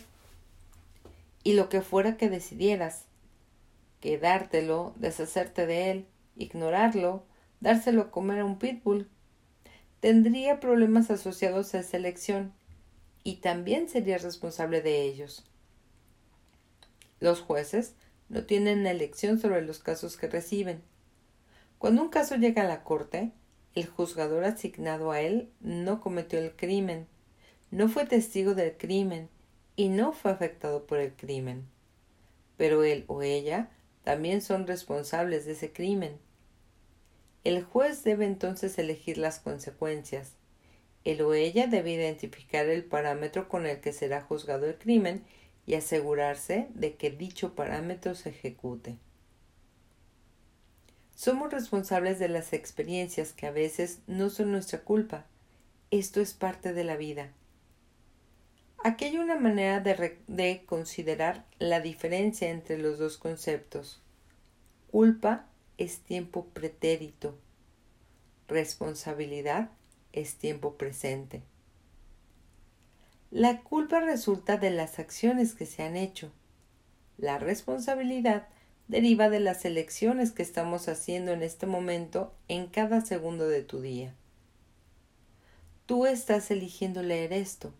Y 1.44 1.52
lo 1.52 1.68
que 1.68 1.82
fuera 1.82 2.16
que 2.16 2.30
decidieras, 2.30 3.04
quedártelo, 4.00 4.94
deshacerte 4.96 5.66
de 5.66 5.90
él, 5.90 6.06
ignorarlo, 6.36 7.22
dárselo 7.60 8.02
a 8.02 8.10
comer 8.10 8.40
a 8.40 8.44
un 8.44 8.58
pitbull, 8.58 9.08
tendría 10.00 10.60
problemas 10.60 11.10
asociados 11.10 11.74
a 11.74 11.80
esa 11.80 11.96
elección 11.96 12.52
y 13.24 13.36
también 13.36 13.88
serías 13.88 14.22
responsable 14.22 14.82
de 14.82 15.02
ellos. 15.02 15.44
Los 17.18 17.40
jueces 17.40 17.94
no 18.28 18.44
tienen 18.44 18.86
elección 18.86 19.40
sobre 19.40 19.62
los 19.62 19.78
casos 19.78 20.16
que 20.16 20.28
reciben. 20.28 20.82
Cuando 21.78 22.02
un 22.02 22.08
caso 22.08 22.36
llega 22.36 22.62
a 22.62 22.68
la 22.68 22.84
corte, 22.84 23.32
el 23.74 23.86
juzgador 23.86 24.44
asignado 24.44 25.10
a 25.12 25.20
él 25.20 25.50
no 25.60 26.00
cometió 26.00 26.38
el 26.38 26.54
crimen, 26.54 27.06
no 27.70 27.88
fue 27.88 28.06
testigo 28.06 28.54
del 28.54 28.76
crimen 28.76 29.28
y 29.76 29.88
no 29.88 30.12
fue 30.12 30.30
afectado 30.30 30.86
por 30.86 30.98
el 30.98 31.12
crimen. 31.12 31.66
Pero 32.56 32.84
él 32.84 33.04
o 33.06 33.22
ella 33.22 33.70
también 34.02 34.40
son 34.40 34.66
responsables 34.66 35.44
de 35.44 35.52
ese 35.52 35.72
crimen. 35.72 36.18
El 37.46 37.62
juez 37.62 38.02
debe 38.02 38.24
entonces 38.24 38.76
elegir 38.76 39.18
las 39.18 39.38
consecuencias. 39.38 40.32
Él 41.04 41.22
o 41.22 41.32
ella 41.32 41.68
debe 41.68 41.92
identificar 41.92 42.66
el 42.66 42.84
parámetro 42.84 43.48
con 43.48 43.66
el 43.66 43.78
que 43.78 43.92
será 43.92 44.20
juzgado 44.20 44.66
el 44.66 44.76
crimen 44.76 45.22
y 45.64 45.74
asegurarse 45.74 46.66
de 46.74 46.96
que 46.96 47.12
dicho 47.12 47.54
parámetro 47.54 48.16
se 48.16 48.30
ejecute. 48.30 48.98
Somos 51.14 51.52
responsables 51.52 52.18
de 52.18 52.28
las 52.28 52.52
experiencias 52.52 53.32
que 53.32 53.46
a 53.46 53.52
veces 53.52 54.00
no 54.08 54.28
son 54.28 54.50
nuestra 54.50 54.80
culpa. 54.80 55.24
Esto 55.92 56.20
es 56.20 56.34
parte 56.34 56.72
de 56.72 56.82
la 56.82 56.96
vida. 56.96 57.32
Aquí 58.82 59.04
hay 59.04 59.18
una 59.18 59.38
manera 59.38 59.78
de, 59.78 60.64
considerar 60.66 61.46
la 61.60 61.78
diferencia 61.78 62.50
entre 62.50 62.76
los 62.76 62.98
dos 62.98 63.18
conceptos. 63.18 64.02
Culpa 64.90 65.46
es 65.78 66.00
tiempo 66.00 66.46
pretérito. 66.46 67.38
Responsabilidad 68.48 69.70
es 70.12 70.36
tiempo 70.36 70.76
presente. 70.76 71.42
La 73.30 73.62
culpa 73.62 74.00
resulta 74.00 74.56
de 74.56 74.70
las 74.70 74.98
acciones 74.98 75.54
que 75.54 75.66
se 75.66 75.82
han 75.82 75.96
hecho. 75.96 76.32
La 77.18 77.38
responsabilidad 77.38 78.48
deriva 78.88 79.28
de 79.28 79.40
las 79.40 79.64
elecciones 79.64 80.32
que 80.32 80.42
estamos 80.42 80.88
haciendo 80.88 81.32
en 81.32 81.42
este 81.42 81.66
momento 81.66 82.32
en 82.48 82.66
cada 82.66 83.00
segundo 83.00 83.48
de 83.48 83.62
tu 83.62 83.80
día. 83.80 84.14
Tú 85.86 86.06
estás 86.06 86.50
eligiendo 86.50 87.02
leer 87.02 87.32
esto 87.32 87.72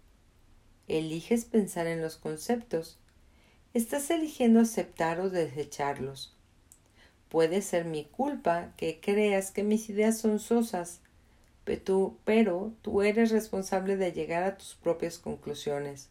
eliges 0.89 1.45
pensar 1.45 1.87
en 1.87 2.01
los 2.01 2.17
conceptos. 2.17 2.99
Estás 3.75 4.11
eligiendo 4.11 4.61
aceptar 4.61 5.21
o 5.21 5.31
desecharlos. 5.31 6.36
Puede 7.37 7.61
ser 7.61 7.85
mi 7.85 8.07
culpa 8.07 8.73
que 8.79 8.99
creas 8.99 9.51
que 9.51 9.63
mis 9.63 9.91
ideas 9.91 10.17
son 10.17 10.39
sosas, 10.39 11.03
pero 11.67 12.73
tú, 12.81 13.03
eres 13.03 13.31
responsable 13.31 13.99
de 13.99 14.13
llegar 14.13 14.43
a 14.43 14.57
tus 14.57 14.75
propias 14.75 15.19
conclusiones. 15.19 16.09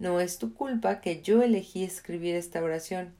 No 0.00 0.18
es 0.18 0.38
tu 0.38 0.52
culpa 0.52 1.00
que 1.00 1.22
yo 1.22 1.44
elegí 1.44 1.84
escribir 1.84 2.34
esta 2.34 2.60
oración, 2.60 3.14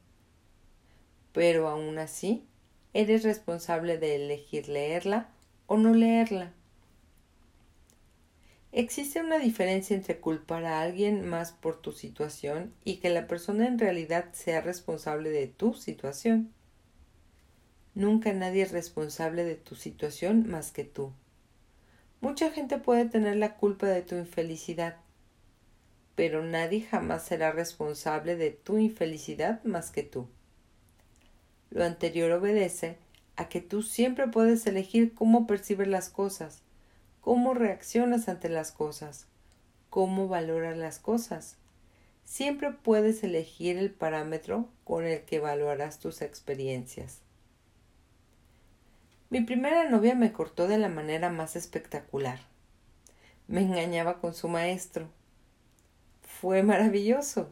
pero 1.33 1.69
aún 1.69 1.97
así 1.99 2.45
eres 2.93 3.23
responsable 3.23 3.97
de 3.99 4.17
elegir 4.17 4.69
leerla 4.69 5.29
o 5.69 5.77
no 5.77 5.95
leerla. 5.95 6.55
Existe 8.73 9.21
una 9.21 9.39
diferencia 9.39 9.95
entre 9.95 10.19
culpar 10.19 10.65
a 10.65 10.81
alguien 10.81 11.25
más 11.25 11.53
por 11.53 11.81
tu 11.81 11.93
situación 11.93 12.75
y 12.85 12.97
que 12.97 13.11
la 13.11 13.29
persona 13.29 13.69
en 13.69 13.79
realidad 13.79 14.33
sea 14.33 14.61
responsable 14.61 15.31
de 15.31 15.47
tu 15.47 15.75
situación. 15.75 16.53
Nunca 17.95 18.33
nadie 18.33 18.63
es 18.63 18.73
responsable 18.73 19.45
de 19.45 19.55
tu 19.55 19.77
situación 19.77 20.49
más 20.49 20.73
que 20.73 20.83
tú. 20.83 21.13
Mucha 22.21 22.51
gente 22.51 22.79
puede 22.79 23.05
tener 23.05 23.37
la 23.37 23.57
culpa 23.57 23.87
de 23.87 24.03
tu 24.03 24.17
infelicidad, 24.17 24.97
pero 26.15 26.43
nadie 26.43 26.81
jamás 26.81 27.25
será 27.25 27.53
responsable 27.53 28.35
de 28.35 28.51
tu 28.51 28.79
infelicidad 28.79 29.63
más 29.63 29.91
que 29.91 30.03
tú. 30.03 30.27
Lo 31.71 31.85
anterior 31.85 32.33
obedece 32.33 32.99
a 33.37 33.49
que 33.49 33.61
tú 33.61 33.83
siempre 33.83 34.27
puedes 34.29 34.67
elegir 34.67 35.15
cómo 35.15 35.47
percibir 35.47 35.89
las 35.89 36.09
cosas, 36.09 36.63
cómo 37.21 37.55
reaccionas 37.55 38.29
ante 38.29 38.49
las 38.49 38.73
cosas, 38.73 39.27
cómo 39.91 40.29
valoras 40.29 40.77
las 40.77 40.99
cosas. 40.99 41.59
siempre 42.25 42.71
puedes 42.73 43.23
elegir 43.23 43.77
el 43.77 43.91
parámetro 43.91 44.69
con 44.83 45.05
el 45.05 45.23
que 45.27 45.37
evaluarás 45.37 45.99
tus 45.99 46.23
experiencias. 46.23 47.24
Mi 49.31 49.41
primera 49.41 49.89
novia 49.89 50.15
me 50.15 50.33
cortó 50.33 50.69
de 50.69 50.79
la 50.79 50.89
manera 50.89 51.31
más 51.31 51.57
espectacular. 51.57 52.39
Me 53.49 53.63
engañaba 53.63 54.21
con 54.21 54.35
su 54.35 54.49
maestro. 54.49 55.09
Fue 56.23 56.63
maravilloso. 56.63 57.51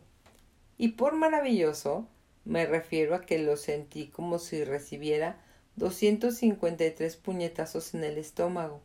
Y 0.79 0.89
por 0.89 1.15
maravilloso 1.15 2.07
me 2.45 2.67
refiero 2.67 3.15
a 3.15 3.23
que 3.23 3.39
lo 3.39 3.57
sentí 3.57 4.09
como 4.09 4.39
si 4.39 4.65
recibiera 4.65 5.39
253 5.77 7.17
puñetazos 7.17 7.95
en 7.95 8.05
el 8.05 8.19
estómago. 8.19 8.81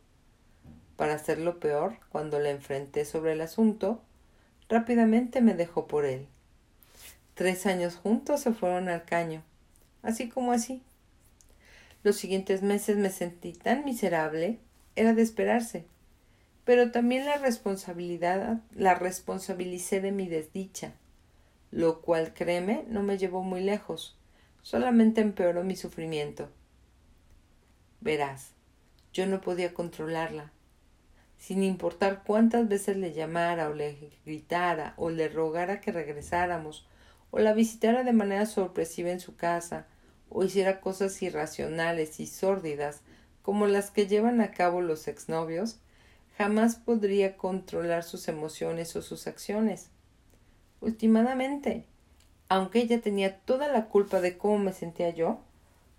Para 0.95 1.15
hacerlo 1.15 1.59
peor, 1.59 1.97
cuando 2.09 2.39
le 2.39 2.51
enfrenté 2.51 3.05
sobre 3.05 3.33
el 3.33 3.41
asunto, 3.41 4.01
rápidamente 4.69 5.41
me 5.41 5.53
dejó 5.53 5.87
por 5.87 6.05
él. 6.05 6.27
Tres 7.33 7.65
años 7.65 7.95
juntos 7.95 8.41
se 8.41 8.53
fueron 8.53 8.89
al 8.89 9.05
caño, 9.05 9.43
así 10.01 10.29
como 10.29 10.53
así. 10.53 10.81
Los 12.03 12.15
siguientes 12.17 12.61
meses 12.61 12.97
me 12.97 13.09
sentí 13.09 13.53
tan 13.53 13.83
miserable, 13.85 14.59
era 14.95 15.13
de 15.13 15.21
esperarse, 15.21 15.85
pero 16.63 16.91
también 16.91 17.25
la 17.25 17.37
responsabilidad 17.37 18.59
la 18.75 18.95
responsabilicé 18.95 20.01
de 20.01 20.11
mi 20.11 20.27
desdicha, 20.27 20.93
lo 21.71 22.01
cual, 22.01 22.33
créeme, 22.33 22.85
no 22.87 23.03
me 23.03 23.17
llevó 23.17 23.43
muy 23.43 23.61
lejos, 23.61 24.17
solamente 24.61 25.21
empeoró 25.21 25.63
mi 25.63 25.75
sufrimiento. 25.75 26.49
Verás, 28.01 28.51
yo 29.13 29.25
no 29.25 29.41
podía 29.41 29.73
controlarla, 29.73 30.51
sin 31.37 31.63
importar 31.63 32.23
cuántas 32.23 32.67
veces 32.67 32.97
le 32.97 33.13
llamara 33.13 33.69
o 33.69 33.73
le 33.73 34.11
gritara 34.25 34.93
o 34.97 35.09
le 35.09 35.29
rogara 35.29 35.81
que 35.81 35.91
regresáramos 35.91 36.87
o 37.31 37.39
la 37.39 37.53
visitara 37.53 38.03
de 38.03 38.13
manera 38.13 38.45
sorpresiva 38.45 39.09
en 39.11 39.19
su 39.19 39.35
casa 39.35 39.87
o 40.29 40.43
hiciera 40.43 40.81
cosas 40.81 41.21
irracionales 41.21 42.19
y 42.19 42.27
sórdidas 42.27 43.01
como 43.41 43.65
las 43.67 43.91
que 43.91 44.07
llevan 44.07 44.41
a 44.41 44.51
cabo 44.51 44.81
los 44.81 45.07
exnovios, 45.07 45.79
jamás 46.37 46.75
podría 46.75 47.37
controlar 47.37 48.03
sus 48.03 48.27
emociones 48.27 48.95
o 48.95 49.01
sus 49.01 49.25
acciones. 49.25 49.89
Últimamente, 50.81 51.85
aunque 52.49 52.79
ella 52.79 53.01
tenía 53.01 53.39
toda 53.39 53.67
la 53.67 53.85
culpa 53.85 54.21
de 54.21 54.37
cómo 54.37 54.59
me 54.59 54.73
sentía 54.73 55.09
yo, 55.09 55.39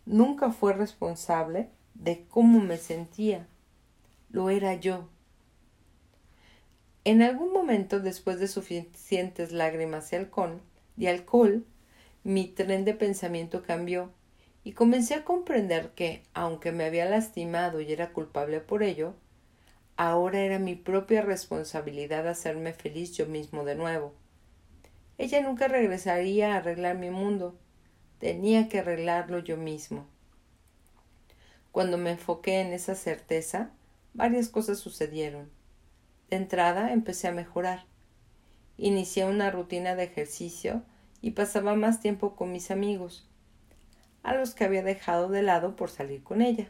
nunca 0.06 0.52
fue 0.52 0.72
responsable 0.72 1.70
de 1.94 2.26
cómo 2.28 2.60
me 2.60 2.76
sentía. 2.76 3.46
Lo 4.30 4.50
era 4.50 4.74
yo. 4.74 5.08
En 7.04 7.22
algún 7.22 7.52
momento, 7.52 8.00
después 8.00 8.38
de 8.38 8.48
suficientes 8.48 9.52
lágrimas 9.52 10.12
y 10.12 10.16
alcohol, 10.16 10.60
de 10.96 11.08
alcohol, 11.08 11.64
mi 12.24 12.46
tren 12.46 12.84
de 12.84 12.92
pensamiento 12.92 13.62
cambió 13.62 14.10
y 14.68 14.72
comencé 14.72 15.14
a 15.14 15.24
comprender 15.24 15.92
que, 15.94 16.22
aunque 16.34 16.72
me 16.72 16.84
había 16.84 17.06
lastimado 17.06 17.80
y 17.80 17.90
era 17.90 18.12
culpable 18.12 18.60
por 18.60 18.82
ello, 18.82 19.14
ahora 19.96 20.40
era 20.40 20.58
mi 20.58 20.74
propia 20.74 21.22
responsabilidad 21.22 22.28
hacerme 22.28 22.74
feliz 22.74 23.16
yo 23.16 23.24
mismo 23.24 23.64
de 23.64 23.76
nuevo. 23.76 24.12
Ella 25.16 25.40
nunca 25.40 25.68
regresaría 25.68 26.52
a 26.52 26.58
arreglar 26.58 26.98
mi 26.98 27.08
mundo, 27.08 27.58
tenía 28.18 28.68
que 28.68 28.80
arreglarlo 28.80 29.38
yo 29.38 29.56
mismo. 29.56 30.06
Cuando 31.72 31.96
me 31.96 32.10
enfoqué 32.10 32.60
en 32.60 32.74
esa 32.74 32.94
certeza, 32.94 33.70
varias 34.12 34.50
cosas 34.50 34.76
sucedieron. 34.78 35.48
De 36.28 36.36
entrada 36.36 36.92
empecé 36.92 37.26
a 37.26 37.32
mejorar. 37.32 37.86
Inicié 38.76 39.24
una 39.24 39.50
rutina 39.50 39.94
de 39.94 40.04
ejercicio 40.04 40.82
y 41.22 41.30
pasaba 41.30 41.74
más 41.74 42.00
tiempo 42.00 42.36
con 42.36 42.52
mis 42.52 42.70
amigos, 42.70 43.27
a 44.28 44.34
los 44.34 44.54
que 44.54 44.64
había 44.64 44.82
dejado 44.82 45.28
de 45.28 45.42
lado 45.42 45.74
por 45.74 45.90
salir 45.90 46.22
con 46.22 46.42
ella. 46.42 46.68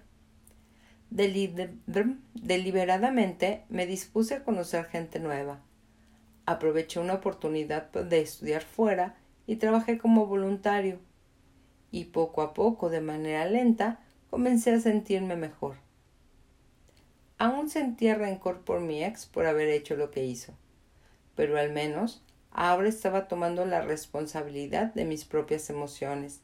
deliberadamente 1.10 3.64
me 3.68 3.86
dispuse 3.86 4.34
a 4.34 4.44
conocer 4.44 4.84
gente 4.84 5.18
nueva. 5.18 5.60
Aproveché 6.46 7.00
una 7.00 7.14
oportunidad 7.14 7.90
de 7.90 8.20
estudiar 8.20 8.62
fuera 8.62 9.16
y 9.46 9.56
trabajé 9.56 9.98
como 9.98 10.26
voluntario. 10.26 11.00
Y 11.90 12.06
poco 12.06 12.42
a 12.42 12.54
poco, 12.54 12.90
de 12.90 13.00
manera 13.00 13.44
lenta, 13.46 14.00
comencé 14.30 14.72
a 14.72 14.80
sentirme 14.80 15.34
mejor. 15.34 15.76
Aún 17.38 17.68
sentía 17.68 18.14
rencor 18.14 18.60
por 18.60 18.80
mi 18.80 19.02
ex 19.02 19.26
por 19.26 19.46
haber 19.46 19.68
hecho 19.68 19.96
lo 19.96 20.10
que 20.10 20.24
hizo, 20.24 20.52
pero 21.34 21.58
al 21.58 21.72
menos 21.72 22.22
ahora 22.50 22.88
estaba 22.88 23.28
tomando 23.28 23.64
la 23.64 23.80
responsabilidad 23.80 24.92
de 24.94 25.04
mis 25.04 25.24
propias 25.24 25.70
emociones, 25.70 26.40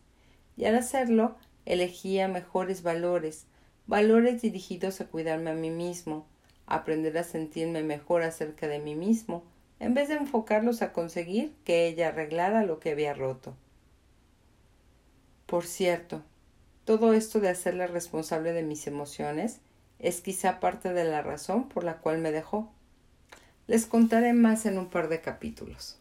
y 0.56 0.66
al 0.66 0.76
hacerlo 0.76 1.36
elegía 1.66 2.28
mejores 2.28 2.82
valores, 2.82 3.46
valores 3.86 4.42
dirigidos 4.42 5.00
a 5.00 5.06
cuidarme 5.06 5.50
a 5.50 5.54
mí 5.54 5.70
mismo, 5.70 6.26
aprender 6.66 7.16
a 7.18 7.24
sentirme 7.24 7.82
mejor 7.82 8.22
acerca 8.22 8.68
de 8.68 8.78
mí 8.78 8.94
mismo, 8.94 9.44
en 9.80 9.94
vez 9.94 10.08
de 10.08 10.14
enfocarlos 10.14 10.82
a 10.82 10.92
conseguir 10.92 11.54
que 11.64 11.86
ella 11.86 12.08
arreglara 12.08 12.64
lo 12.64 12.80
que 12.80 12.92
había 12.92 13.14
roto. 13.14 13.54
Por 15.46 15.66
cierto, 15.66 16.22
todo 16.84 17.12
esto 17.12 17.40
de 17.40 17.48
hacerla 17.48 17.86
responsable 17.86 18.52
de 18.52 18.62
mis 18.62 18.86
emociones 18.86 19.60
es 19.98 20.20
quizá 20.20 20.60
parte 20.60 20.92
de 20.92 21.04
la 21.04 21.22
razón 21.22 21.68
por 21.68 21.84
la 21.84 21.98
cual 21.98 22.18
me 22.18 22.32
dejó. 22.32 22.70
Les 23.66 23.86
contaré 23.86 24.32
más 24.32 24.66
en 24.66 24.78
un 24.78 24.88
par 24.88 25.08
de 25.08 25.20
capítulos. 25.20 25.98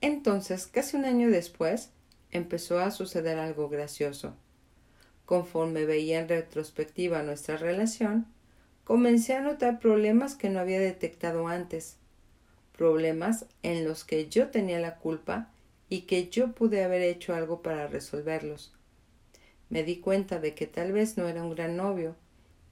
Entonces, 0.00 0.66
casi 0.66 0.96
un 0.96 1.04
año 1.04 1.30
después, 1.30 1.90
empezó 2.32 2.80
a 2.80 2.90
suceder 2.90 3.38
algo 3.38 3.68
gracioso. 3.68 4.34
Conforme 5.26 5.84
veía 5.84 6.20
en 6.20 6.28
retrospectiva 6.28 7.22
nuestra 7.22 7.56
relación, 7.56 8.26
comencé 8.84 9.34
a 9.34 9.40
notar 9.40 9.78
problemas 9.78 10.34
que 10.34 10.50
no 10.50 10.60
había 10.60 10.80
detectado 10.80 11.48
antes, 11.48 11.96
problemas 12.76 13.46
en 13.62 13.84
los 13.84 14.04
que 14.04 14.28
yo 14.28 14.48
tenía 14.48 14.80
la 14.80 14.96
culpa 14.96 15.50
y 15.88 16.02
que 16.02 16.28
yo 16.28 16.52
pude 16.52 16.84
haber 16.84 17.02
hecho 17.02 17.34
algo 17.34 17.62
para 17.62 17.86
resolverlos 17.86 18.72
me 19.70 19.84
di 19.84 19.96
cuenta 19.96 20.38
de 20.40 20.54
que 20.54 20.66
tal 20.66 20.92
vez 20.92 21.16
no 21.16 21.28
era 21.28 21.42
un 21.42 21.54
gran 21.54 21.76
novio 21.76 22.16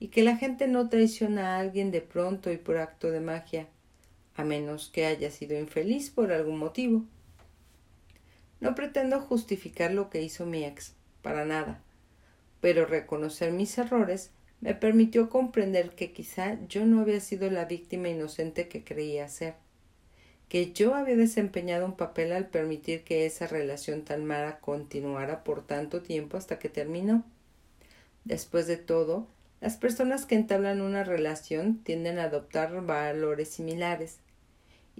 y 0.00 0.08
que 0.08 0.22
la 0.22 0.36
gente 0.36 0.66
no 0.66 0.88
traiciona 0.88 1.56
a 1.56 1.60
alguien 1.60 1.90
de 1.90 2.02
pronto 2.02 2.52
y 2.52 2.58
por 2.58 2.76
acto 2.76 3.10
de 3.10 3.20
magia, 3.20 3.68
a 4.34 4.44
menos 4.44 4.88
que 4.88 5.06
haya 5.06 5.30
sido 5.30 5.58
infeliz 5.58 6.10
por 6.10 6.32
algún 6.32 6.58
motivo. 6.58 7.04
No 8.60 8.74
pretendo 8.74 9.20
justificar 9.20 9.92
lo 9.92 10.10
que 10.10 10.22
hizo 10.22 10.46
mi 10.46 10.64
ex, 10.64 10.94
para 11.22 11.44
nada, 11.44 11.80
pero 12.60 12.86
reconocer 12.86 13.52
mis 13.52 13.76
errores 13.78 14.30
me 14.60 14.74
permitió 14.74 15.28
comprender 15.28 15.90
que 15.90 16.12
quizá 16.12 16.58
yo 16.68 16.84
no 16.84 17.00
había 17.00 17.20
sido 17.20 17.50
la 17.50 17.64
víctima 17.64 18.08
inocente 18.08 18.68
que 18.68 18.82
creía 18.84 19.28
ser 19.28 19.54
que 20.48 20.72
yo 20.72 20.94
había 20.94 21.16
desempeñado 21.16 21.84
un 21.84 21.96
papel 21.96 22.32
al 22.32 22.46
permitir 22.46 23.04
que 23.04 23.26
esa 23.26 23.46
relación 23.46 24.02
tan 24.02 24.24
mala 24.24 24.60
continuara 24.60 25.44
por 25.44 25.66
tanto 25.66 26.00
tiempo 26.00 26.36
hasta 26.36 26.58
que 26.58 26.70
terminó. 26.70 27.22
Después 28.24 28.66
de 28.66 28.78
todo, 28.78 29.26
las 29.60 29.76
personas 29.76 30.24
que 30.24 30.36
entablan 30.36 30.80
una 30.80 31.04
relación 31.04 31.78
tienden 31.82 32.18
a 32.18 32.24
adoptar 32.24 32.84
valores 32.84 33.48
similares. 33.48 34.18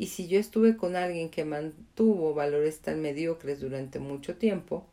Y 0.01 0.07
si 0.07 0.29
yo 0.29 0.39
estuve 0.39 0.77
con 0.77 0.95
alguien 0.95 1.29
que 1.29 1.45
mantuvo 1.45 2.33
valores 2.33 2.79
tan 2.79 3.03
mediocres 3.03 3.59
durante 3.59 3.99
mucho 3.99 4.37
tiempo, 4.37 4.87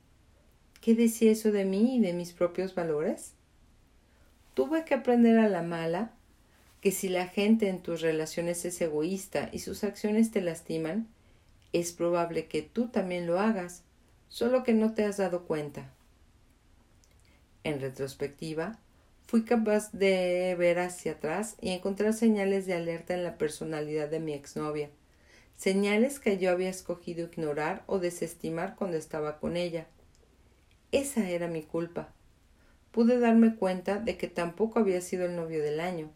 ¿qué 0.82 0.96
decía 0.96 1.32
eso 1.32 1.52
de 1.52 1.64
mí 1.64 1.98
y 1.98 2.00
de 2.00 2.12
mis 2.12 2.34
propios 2.34 2.74
valores? 2.74 3.34
Tuve 4.56 4.84
que 4.84 4.96
aprender 4.96 5.38
a 5.38 5.48
la 5.48 5.62
mala 5.62 6.12
que 6.82 6.92
si 6.92 7.08
la 7.08 7.28
gente 7.28 7.70
en 7.70 7.84
tus 7.84 8.02
relaciones 8.02 8.66
es 8.66 8.82
egoísta 8.82 9.50
y 9.52 9.60
sus 9.60 9.84
acciones 9.84 10.32
te 10.32 10.42
lastiman, 10.42 11.08
es 11.72 11.94
probable 11.94 12.48
que 12.48 12.64
tú 12.64 12.88
también 12.88 13.28
lo 13.28 13.40
hagas, 13.40 13.84
solo 14.28 14.64
que 14.64 14.74
no 14.74 14.96
te 14.96 15.06
has 15.06 15.18
dado 15.18 15.44
cuenta. 15.44 15.94
En 17.64 17.80
retrospectiva, 17.80 18.80
fui 19.28 19.44
capaz 19.44 19.92
de 19.92 20.56
ver 20.58 20.80
hacia 20.80 21.14
atrás 21.14 21.56
y 21.62 21.70
encontrar 21.70 22.14
señales 22.14 22.66
de 22.66 22.74
alerta 22.74 23.14
en 23.14 23.24
la 23.24 23.38
personalidad 23.38 24.10
de 24.10 24.20
mi 24.20 24.34
exnovia, 24.34 24.90
señales 25.56 26.20
que 26.20 26.38
yo 26.38 26.52
había 26.52 26.70
escogido 26.70 27.26
ignorar 27.26 27.84
o 27.88 28.00
desestimar 28.00 28.76
cuando 28.76 28.98
estaba 28.98 29.40
con 29.40 29.58
ella. 29.58 29.88
Esa 30.92 31.30
era 31.30 31.48
mi 31.48 31.64
culpa. 31.64 32.14
Pude 32.92 33.20
darme 33.20 33.56
cuenta 33.56 34.00
de 34.00 34.18
que 34.18 34.28
tampoco 34.28 34.80
había 34.80 35.02
sido 35.02 35.26
el 35.26 35.36
novio 35.36 35.62
del 35.62 35.80
año, 35.80 36.12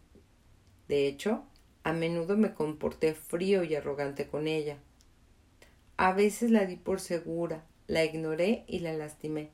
de 0.90 1.06
hecho, 1.06 1.44
a 1.84 1.92
menudo 1.92 2.36
me 2.36 2.52
comporté 2.52 3.14
frío 3.14 3.62
y 3.62 3.76
arrogante 3.76 4.26
con 4.26 4.48
ella. 4.48 4.76
A 5.96 6.12
veces 6.12 6.50
la 6.50 6.66
di 6.66 6.74
por 6.74 6.98
segura, 6.98 7.64
la 7.86 8.04
ignoré 8.04 8.64
y 8.66 8.80
la 8.80 8.92
lastimé. 8.92 9.50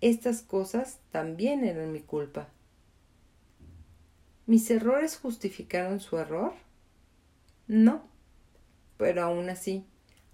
Estas 0.00 0.40
cosas 0.40 0.98
también 1.10 1.64
eran 1.64 1.92
mi 1.92 2.00
culpa. 2.00 2.48
¿Mis 4.46 4.70
errores 4.70 5.18
justificaron 5.18 6.00
su 6.00 6.18
error? 6.18 6.54
No, 7.68 8.02
pero 8.96 9.22
aún 9.22 9.50
así, 9.50 9.84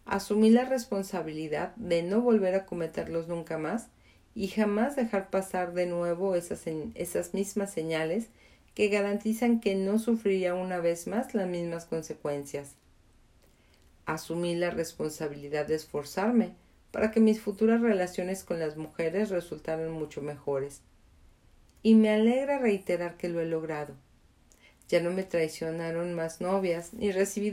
asumí 0.05 0.51
la 0.51 0.65
responsabilidad 0.65 1.75
de 1.77 2.03
no 2.03 2.21
volver 2.21 2.55
a 2.55 2.65
cometerlos 2.65 3.27
nunca 3.27 3.59
más 3.59 3.89
y 4.37 4.49
jamás 4.49 4.95
dejar 4.95 5.31
pasar 5.31 5.75
de 5.75 5.87
nuevo 5.87 6.37
esas, 6.37 6.63
esas 6.95 7.35
mismas 7.35 7.73
señales 7.73 8.29
que 8.75 8.89
garantizan 8.89 9.59
que 9.59 9.75
no 9.75 9.99
sufriría 9.99 10.55
una 10.55 10.79
vez 10.79 11.09
más 11.09 11.35
las 11.35 11.49
mismas 11.49 11.87
consecuencias. 11.87 12.77
Asumí 14.05 14.55
la 14.55 14.71
responsabilidad 14.71 15.67
de 15.67 15.75
esforzarme 15.75 16.55
para 16.97 17.11
que 17.11 17.21
mis 17.21 17.43
futuras 17.43 17.83
relaciones 17.83 18.43
con 18.43 18.59
las 18.59 18.79
mujeres 18.79 19.29
resultaran 19.29 19.91
mucho 19.91 20.23
mejores. 20.23 20.81
Y 21.83 21.95
me 21.95 22.09
alegra 22.09 22.59
reiterar 22.59 23.19
que 23.19 23.29
lo 23.29 23.43
he 23.43 23.45
logrado. 23.45 23.93
Ya 24.89 25.03
no 25.03 25.11
me 25.11 25.23
traicionaron 25.23 26.15
más 26.15 26.41
novias, 26.41 26.95
ni 26.95 27.13
recibí 27.13 27.51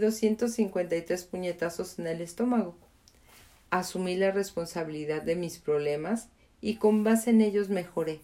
tres 1.02 1.26
puñetazos 1.26 2.00
en 2.00 2.08
el 2.08 2.22
estómago. 2.22 2.78
Asumí 3.70 4.16
la 4.16 4.32
responsabilidad 4.32 5.24
de 5.24 5.36
mis 5.36 5.60
problemas 5.60 6.30
y 6.62 6.76
con 6.76 7.04
base 7.04 7.32
en 7.32 7.42
ellos 7.42 7.68
mejoré 7.68 8.22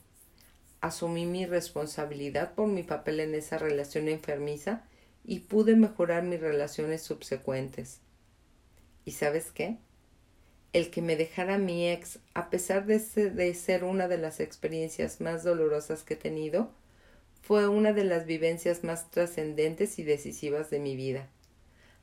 asumí 0.80 1.26
mi 1.26 1.46
responsabilidad 1.46 2.54
por 2.54 2.70
mi 2.70 2.84
papel 2.84 3.20
en 3.20 3.36
esa 3.36 3.58
relación 3.58 4.08
enfermiza 4.08 4.86
y 5.26 5.40
pude 5.40 5.76
mejorar 5.76 6.24
mis 6.24 6.40
relaciones 6.40 7.02
subsecuentes. 7.02 8.00
¿Y 9.04 9.12
sabes 9.12 9.52
qué? 9.52 9.80
El 10.72 10.92
que 10.92 11.02
me 11.02 11.16
dejara 11.16 11.58
mi 11.58 11.90
ex, 11.90 12.20
a 12.36 12.50
pesar 12.52 12.86
de, 12.86 13.00
ser 13.56 13.84
una 13.84 14.08
de 14.08 14.20
las 14.20 14.40
experiencias 14.40 15.20
más 15.20 15.44
dolorosas 15.44 16.04
que 16.04 16.14
he 16.14 16.18
tenido, 16.18 16.72
fue 17.42 17.68
una 17.68 17.92
de 17.92 18.04
las 18.04 18.26
vivencias 18.26 18.84
más 18.84 19.10
trascendentes 19.10 19.98
y 19.98 20.04
decisivas 20.04 20.70
de 20.70 20.80
mi 20.80 20.96
vida. 20.96 21.28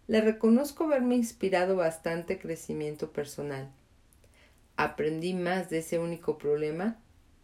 Le 0.09 0.21
reconozco 0.21 0.85
haberme 0.85 1.15
inspirado 1.15 1.77
bastante 1.77 2.39
crecimiento 2.39 3.13
personal. 3.13 3.71
Aprendí 4.77 5.35
más 5.35 5.71
de 5.71 5.79
ese 5.79 5.99
único 6.01 6.37
problema 6.37 7.01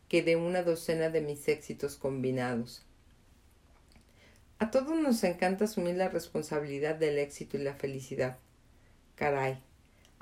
que 0.09 0.23
de 0.23 0.37
una 0.37 0.63
docena 0.63 1.09
de 1.09 1.21
mis 1.21 1.47
éxitos 1.49 1.97
combinados. 1.97 2.85
A 4.59 4.71
todos 4.71 4.99
nos 4.99 5.23
encanta 5.25 5.65
asumir 5.65 5.97
la 5.97 6.09
responsabilidad 6.09 6.97
del 6.97 7.19
éxito 7.19 7.57
y 7.57 7.61
la 7.63 7.75
felicidad. 7.75 8.39
Caray, 9.17 9.59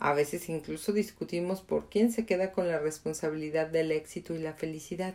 a 0.01 0.15
veces 0.15 0.49
incluso 0.49 0.93
discutimos 0.93 1.61
por 1.61 1.91
quién 1.91 2.11
se 2.11 2.25
queda 2.25 2.53
con 2.53 2.67
la 2.69 2.79
responsabilidad 2.79 3.67
del 3.67 3.93
éxito 3.93 4.35
y 4.35 4.39
la 4.39 4.55
felicidad. 4.55 5.15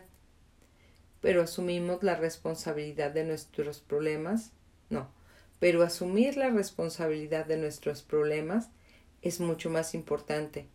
Pero 1.20 1.42
asumimos 1.42 2.04
la 2.04 2.14
responsabilidad 2.14 3.10
de 3.10 3.24
nuestros 3.24 3.80
problemas. 3.80 4.52
No, 4.88 5.08
pero 5.58 5.82
asumir 5.82 6.36
la 6.36 6.50
responsabilidad 6.50 7.46
de 7.46 7.56
nuestros 7.56 8.02
problemas 8.02 8.68
es 9.22 9.40
mucho 9.40 9.70
más 9.70 9.92
importante. 9.92 10.66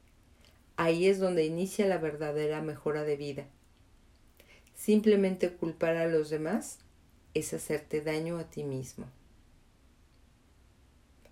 Ahí 0.76 1.08
es 1.08 1.19
donde 1.19 1.45
inicia 1.45 1.88
la 1.88 1.97
verdadera 1.97 2.62
mejora 2.62 3.04
de 3.04 3.15
vida. 3.15 3.45
Simplemente 4.76 5.54
culpar 5.54 5.95
a 5.95 6.08
los 6.08 6.30
demás 6.30 6.80
es 7.34 7.54
hacerte 7.54 8.02
daño 8.02 8.39
a 8.39 8.43
ti 8.43 8.65
mismo. 8.65 9.06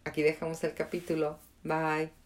Aquí 0.06 0.22
dejamos 0.22 0.63
el 0.63 0.76
capítulo. 0.76 1.39
Bye. 1.63 2.18